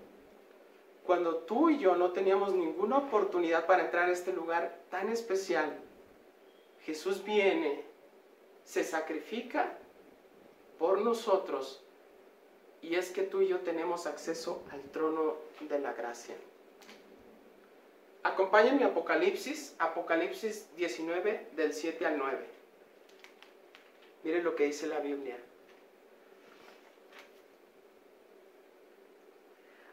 cuando 1.05 1.37
tú 1.37 1.70
y 1.70 1.79
yo 1.79 1.96
no 1.96 2.12
teníamos 2.12 2.55
ninguna 2.55 2.98
oportunidad 2.98 3.66
para 3.66 3.85
entrar 3.85 4.09
a 4.09 4.12
este 4.12 4.33
lugar 4.33 4.79
tan 4.90 5.09
especial, 5.09 5.79
Jesús 6.85 7.25
viene, 7.25 7.85
se 8.64 8.85
sacrifica 8.85 9.79
por 10.79 11.01
nosotros 11.01 11.83
y 12.81 12.96
es 12.96 13.11
que 13.11 13.22
tú 13.22 13.40
y 13.40 13.48
yo 13.48 13.61
tenemos 13.61 14.07
acceso 14.07 14.62
al 14.70 14.83
trono 14.90 15.37
de 15.61 15.79
la 15.79 15.92
gracia. 15.92 16.35
Acompáñenme 18.22 18.85
a 18.85 18.88
Apocalipsis, 18.88 19.74
Apocalipsis 19.78 20.68
19 20.76 21.48
del 21.56 21.72
7 21.72 22.06
al 22.06 22.18
9. 22.18 22.38
Miren 24.22 24.44
lo 24.44 24.54
que 24.54 24.66
dice 24.66 24.87
la 24.87 25.00
Biblia. 25.00 25.37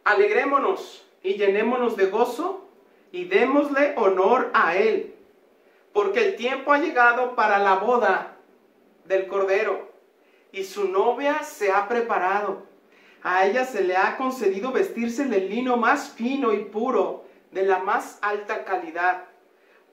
Alegrémonos 0.04 1.06
y 1.24 1.36
llenémonos 1.36 1.96
de 1.98 2.06
gozo 2.06 2.68
y 3.12 3.26
démosle 3.26 3.96
honor 3.98 4.52
a 4.54 4.76
Él, 4.76 5.16
porque 5.94 6.28
el 6.28 6.36
tiempo 6.36 6.72
ha 6.72 6.80
llegado 6.80 7.36
para 7.36 7.60
la 7.60 7.76
boda 7.76 8.38
del 9.06 9.28
Cordero 9.28 9.90
y 10.52 10.64
su 10.64 10.88
novia 10.88 11.44
se 11.44 11.72
ha 11.72 11.88
preparado. 11.88 12.64
A 13.24 13.46
ella 13.46 13.66
se 13.66 13.84
le 13.84 13.98
ha 13.98 14.18
concedido 14.18 14.72
vestirse 14.72 15.26
del 15.26 15.50
lino 15.50 15.78
más 15.78 16.12
fino 16.12 16.54
y 16.54 16.64
puro, 16.66 17.26
de 17.52 17.64
la 17.64 17.80
más 17.80 18.20
alta 18.22 18.64
calidad, 18.66 19.26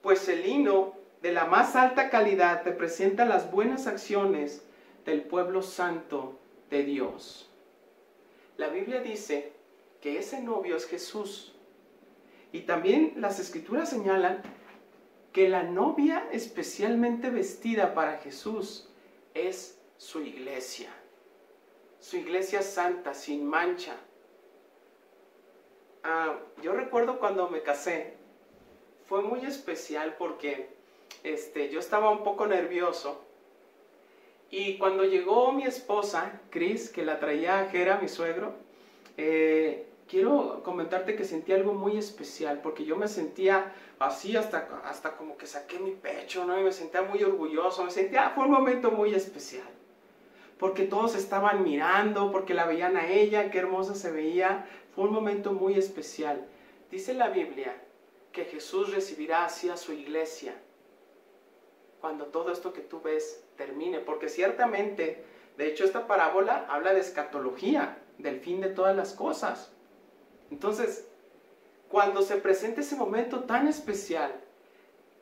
pues 0.01 0.27
el 0.29 0.43
lino 0.43 0.95
de 1.21 1.31
la 1.31 1.45
más 1.45 1.75
alta 1.75 2.09
calidad 2.09 2.63
representa 2.63 3.25
las 3.25 3.51
buenas 3.51 3.87
acciones 3.87 4.63
del 5.05 5.23
pueblo 5.23 5.61
santo 5.61 6.39
de 6.69 6.83
Dios. 6.83 7.49
La 8.57 8.69
Biblia 8.69 9.01
dice 9.01 9.53
que 10.01 10.19
ese 10.19 10.41
novio 10.41 10.75
es 10.77 10.85
Jesús. 10.85 11.53
Y 12.51 12.61
también 12.61 13.13
las 13.17 13.39
escrituras 13.39 13.89
señalan 13.89 14.41
que 15.33 15.49
la 15.49 15.63
novia 15.63 16.27
especialmente 16.31 17.29
vestida 17.29 17.93
para 17.93 18.17
Jesús 18.17 18.89
es 19.33 19.77
su 19.97 20.21
iglesia. 20.21 20.89
Su 21.99 22.17
iglesia 22.17 22.61
santa, 22.61 23.13
sin 23.13 23.45
mancha. 23.45 23.95
Ah, 26.09 26.35
yo 26.63 26.71
recuerdo 26.71 27.19
cuando 27.19 27.49
me 27.49 27.63
casé, 27.63 28.13
fue 29.07 29.21
muy 29.21 29.45
especial 29.45 30.15
porque 30.17 30.69
este, 31.23 31.67
yo 31.67 31.81
estaba 31.81 32.09
un 32.09 32.23
poco 32.23 32.47
nervioso. 32.47 33.25
Y 34.49 34.77
cuando 34.77 35.03
llegó 35.03 35.51
mi 35.51 35.63
esposa, 35.65 36.39
Chris, 36.49 36.89
que 36.89 37.03
la 37.03 37.19
traía 37.19 37.59
a 37.59 37.65
Jera, 37.65 37.99
mi 38.01 38.07
suegro, 38.07 38.53
eh, 39.17 39.85
quiero 40.07 40.63
comentarte 40.63 41.17
que 41.17 41.25
sentí 41.25 41.51
algo 41.51 41.73
muy 41.73 41.97
especial, 41.97 42.61
porque 42.61 42.85
yo 42.85 42.95
me 42.95 43.09
sentía 43.09 43.73
así 43.99 44.37
hasta, 44.37 44.83
hasta 44.85 45.17
como 45.17 45.35
que 45.35 45.45
saqué 45.45 45.77
mi 45.77 45.91
pecho, 45.91 46.45
¿no? 46.45 46.57
Y 46.57 46.63
me 46.63 46.71
sentía 46.71 47.01
muy 47.01 47.21
orgulloso, 47.21 47.83
me 47.83 47.91
sentía, 47.91 48.29
fue 48.29 48.45
un 48.45 48.51
momento 48.51 48.91
muy 48.91 49.13
especial, 49.13 49.67
porque 50.57 50.83
todos 50.83 51.15
estaban 51.15 51.65
mirando, 51.65 52.31
porque 52.31 52.53
la 52.53 52.65
veían 52.65 52.95
a 52.95 53.09
ella, 53.09 53.51
qué 53.51 53.57
hermosa 53.57 53.93
se 53.93 54.09
veía, 54.09 54.65
fue 54.97 55.05
un 55.05 55.13
momento 55.13 55.53
muy 55.53 55.75
especial. 55.75 56.47
Dice 56.89 57.13
la 57.13 57.29
Biblia 57.29 57.79
que 58.31 58.45
Jesús 58.45 58.91
recibirá 58.91 59.45
así 59.45 59.69
a 59.69 59.77
su 59.77 59.93
iglesia 59.93 60.55
cuando 62.01 62.25
todo 62.25 62.51
esto 62.51 62.73
que 62.73 62.81
tú 62.81 62.99
ves 62.99 63.43
termine, 63.57 63.99
porque 63.99 64.27
ciertamente, 64.27 65.23
de 65.55 65.67
hecho 65.67 65.85
esta 65.85 66.07
parábola 66.07 66.65
habla 66.67 66.95
de 66.95 67.01
escatología, 67.01 67.99
del 68.17 68.39
fin 68.39 68.59
de 68.59 68.69
todas 68.69 68.95
las 68.95 69.13
cosas. 69.13 69.71
Entonces, 70.49 71.07
cuando 71.89 72.23
se 72.23 72.37
presente 72.37 72.81
ese 72.81 72.95
momento 72.95 73.43
tan 73.43 73.67
especial, 73.67 74.33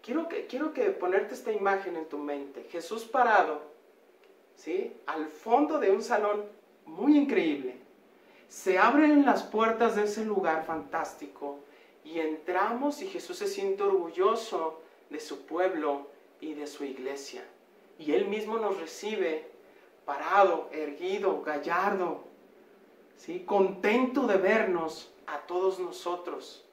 quiero 0.02 0.30
que, 0.30 0.48
quiero 0.48 0.74
que 0.74 0.86
ponerte 0.92 1.34
esta 1.34 1.52
imagen 1.52 1.98
en 1.98 2.06
tu 2.06 2.18
mente. 2.18 2.64
Jesús 2.72 3.04
parado, 3.04 3.60
¿sí? 4.56 4.96
Al 5.06 5.28
fondo 5.28 5.80
de 5.80 5.92
un 5.92 6.02
salón 6.02 6.46
muy 6.86 7.18
increíble. 7.18 7.84
Se 8.48 8.78
abren 8.78 9.26
las 9.26 9.44
puertas 9.44 9.96
de 9.96 10.04
ese 10.04 10.24
lugar 10.24 10.66
fantástico 10.66 11.60
y 12.04 12.20
entramos 12.20 13.02
y 13.02 13.08
Jesús 13.08 13.38
se 13.38 13.48
siente 13.48 13.84
orgulloso 13.84 14.82
de 15.10 15.20
su 15.20 15.46
pueblo 15.46 16.08
y 16.40 16.54
de 16.54 16.68
su 16.68 16.86
iglesia. 16.86 17.44
Y 17.98 18.14
Él 18.14 18.28
mismo 18.28 18.58
nos 18.58 18.80
recibe 18.80 19.48
parado, 20.06 20.70
erguido, 20.72 21.42
gallardo, 21.42 22.24
¿sí? 23.18 23.44
contento 23.46 24.28
de 24.28 24.38
vernos 24.38 25.12
a 25.26 25.40
todos 25.40 25.80
nosotros. 25.80 26.66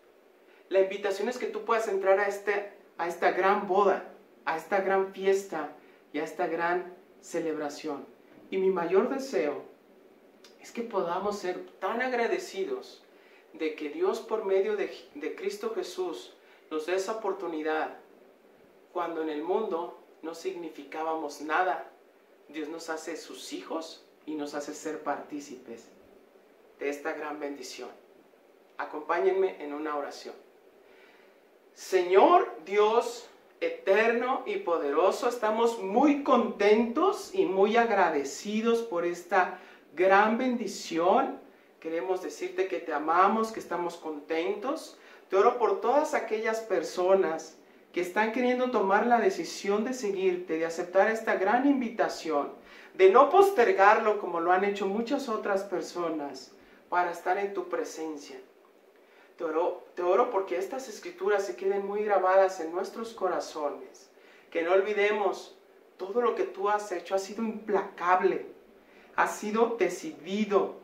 La 0.69 0.81
invitación 0.81 1.29
es 1.29 1.39
que 1.39 1.47
tú 1.47 1.65
puedas 1.65 1.89
entrar 1.89 2.21
a, 2.21 2.29
este, 2.29 2.73
a 2.99 3.09
esta 3.09 3.31
gran 3.31 3.67
boda, 3.67 4.05
a 4.45 4.57
esta 4.57 4.81
gran 4.81 5.13
fiesta 5.13 5.71
y 6.13 6.19
a 6.19 6.25
esta 6.25 6.47
gran 6.47 6.95
celebración. 7.21 8.07
Y 8.51 8.59
mi 8.59 8.71
mayor 8.71 9.09
deseo 9.09 9.72
es 10.63 10.71
que 10.71 10.83
podamos 10.83 11.39
ser 11.39 11.67
tan 11.81 12.01
agradecidos 12.01 13.03
de 13.53 13.75
que 13.75 13.91
Dios 13.91 14.21
por 14.21 14.45
medio 14.45 14.77
de, 14.77 14.97
de 15.15 15.35
Cristo 15.35 15.73
Jesús 15.75 16.33
nos 16.71 16.87
dé 16.87 16.95
esa 16.95 17.17
oportunidad 17.17 17.99
cuando 18.93 19.23
en 19.23 19.29
el 19.29 19.43
mundo 19.43 19.99
no 20.23 20.35
significábamos 20.35 21.41
nada. 21.41 21.91
Dios 22.49 22.69
nos 22.69 22.89
hace 22.91 23.17
sus 23.17 23.53
hijos 23.53 24.05
y 24.25 24.37
nos 24.37 24.55
hace 24.55 24.73
ser 24.73 25.03
partícipes 25.03 25.89
de 26.79 26.89
esta 26.89 27.13
gran 27.13 27.41
bendición. 27.41 27.91
Acompáñenme 28.79 29.63
en 29.63 29.73
una 29.73 29.97
oración. 29.97 30.35
Señor 31.75 32.57
Dios 32.65 33.27
eterno 33.61 34.43
y 34.47 34.57
poderoso, 34.57 35.29
estamos 35.29 35.81
muy 35.81 36.23
contentos 36.23 37.35
y 37.35 37.47
muy 37.47 37.77
agradecidos 37.77 38.83
por 38.83 39.05
esta 39.05 39.61
gran 39.95 40.39
bendición. 40.39 41.41
Queremos 41.81 42.23
decirte 42.23 42.69
que 42.69 42.79
te 42.79 42.93
amamos, 42.93 43.53
que 43.53 43.61
estamos 43.61 43.97
contentos. 43.97 44.99
Te 45.29 45.37
oro 45.37 45.59
por 45.59 45.81
todas 45.81 46.15
aquellas 46.15 46.61
personas 46.61 47.57
que 47.93 48.01
están 48.01 48.33
queriendo 48.33 48.71
tomar 48.71 49.07
la 49.07 49.21
decisión 49.21 49.85
de 49.85 49.93
seguirte, 49.93 50.59
de 50.59 50.67
aceptar 50.67 51.11
esta 51.11 51.37
gran 51.37 51.67
invitación, 51.67 52.53
de 52.95 53.11
no 53.11 53.29
postergarlo 53.29 54.19
como 54.19 54.41
lo 54.41 54.53
han 54.53 54.65
hecho 54.65 54.87
muchas 54.87 55.29
otras 55.29 55.63
personas 55.65 56.53
para 56.89 57.11
estar 57.11 57.37
en 57.39 57.53
tu 57.53 57.69
presencia. 57.69 58.39
Te 59.37 59.45
oro, 59.45 59.85
te 59.95 60.03
oro 60.03 60.31
porque 60.31 60.57
estas 60.57 60.89
escrituras 60.89 61.45
se 61.45 61.57
queden 61.57 61.87
muy 61.87 62.05
grabadas 62.05 62.61
en 62.61 62.73
nuestros 62.73 63.13
corazones, 63.13 64.11
que 64.51 64.63
no 64.63 64.73
olvidemos 64.73 65.57
todo 65.97 66.21
lo 66.23 66.35
que 66.35 66.45
tú 66.45 66.69
has 66.69 66.93
hecho, 66.93 67.15
ha 67.15 67.19
sido 67.19 67.43
implacable, 67.43 68.47
ha 69.17 69.29
sido 69.29 69.77
decidido, 69.79 70.81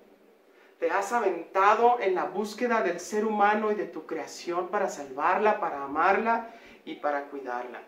te 0.78 0.90
has 0.90 1.12
aventado 1.12 1.98
en 2.00 2.14
la 2.14 2.24
búsqueda 2.24 2.82
del 2.82 3.00
ser 3.00 3.24
humano 3.24 3.72
y 3.72 3.74
de 3.74 3.86
tu 3.86 4.06
creación 4.06 4.68
para 4.68 4.88
salvarla, 4.88 5.58
para 5.58 5.82
amarla 5.82 6.54
y 6.84 6.96
para 6.96 7.28
cuidarla. 7.30 7.82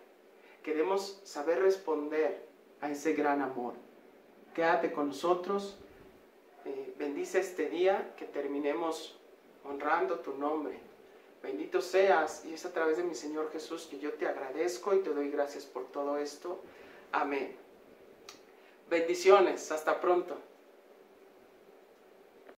Queremos 0.62 1.20
saber 1.24 1.62
responder 1.62 2.46
a 2.80 2.90
ese 2.90 3.12
gran 3.12 3.42
amor. 3.42 3.74
Quédate 4.54 4.92
con 4.92 5.08
nosotros. 5.08 5.78
Eh, 6.64 6.94
bendice 6.98 7.40
este 7.40 7.68
día, 7.68 8.12
que 8.16 8.26
terminemos 8.26 9.18
honrando 9.64 10.18
tu 10.18 10.36
nombre. 10.36 10.80
Bendito 11.42 11.80
seas 11.80 12.44
y 12.44 12.52
es 12.52 12.66
a 12.66 12.72
través 12.72 12.98
de 12.98 13.04
mi 13.04 13.14
Señor 13.14 13.50
Jesús 13.52 13.86
que 13.90 13.98
yo 13.98 14.12
te 14.14 14.26
agradezco 14.26 14.94
y 14.94 15.00
te 15.00 15.10
doy 15.10 15.30
gracias 15.30 15.64
por 15.64 15.86
todo 15.86 16.18
esto. 16.18 16.62
Amén. 17.12 17.56
Bendiciones. 18.90 19.70
Hasta 19.70 20.00
pronto. 20.00 20.49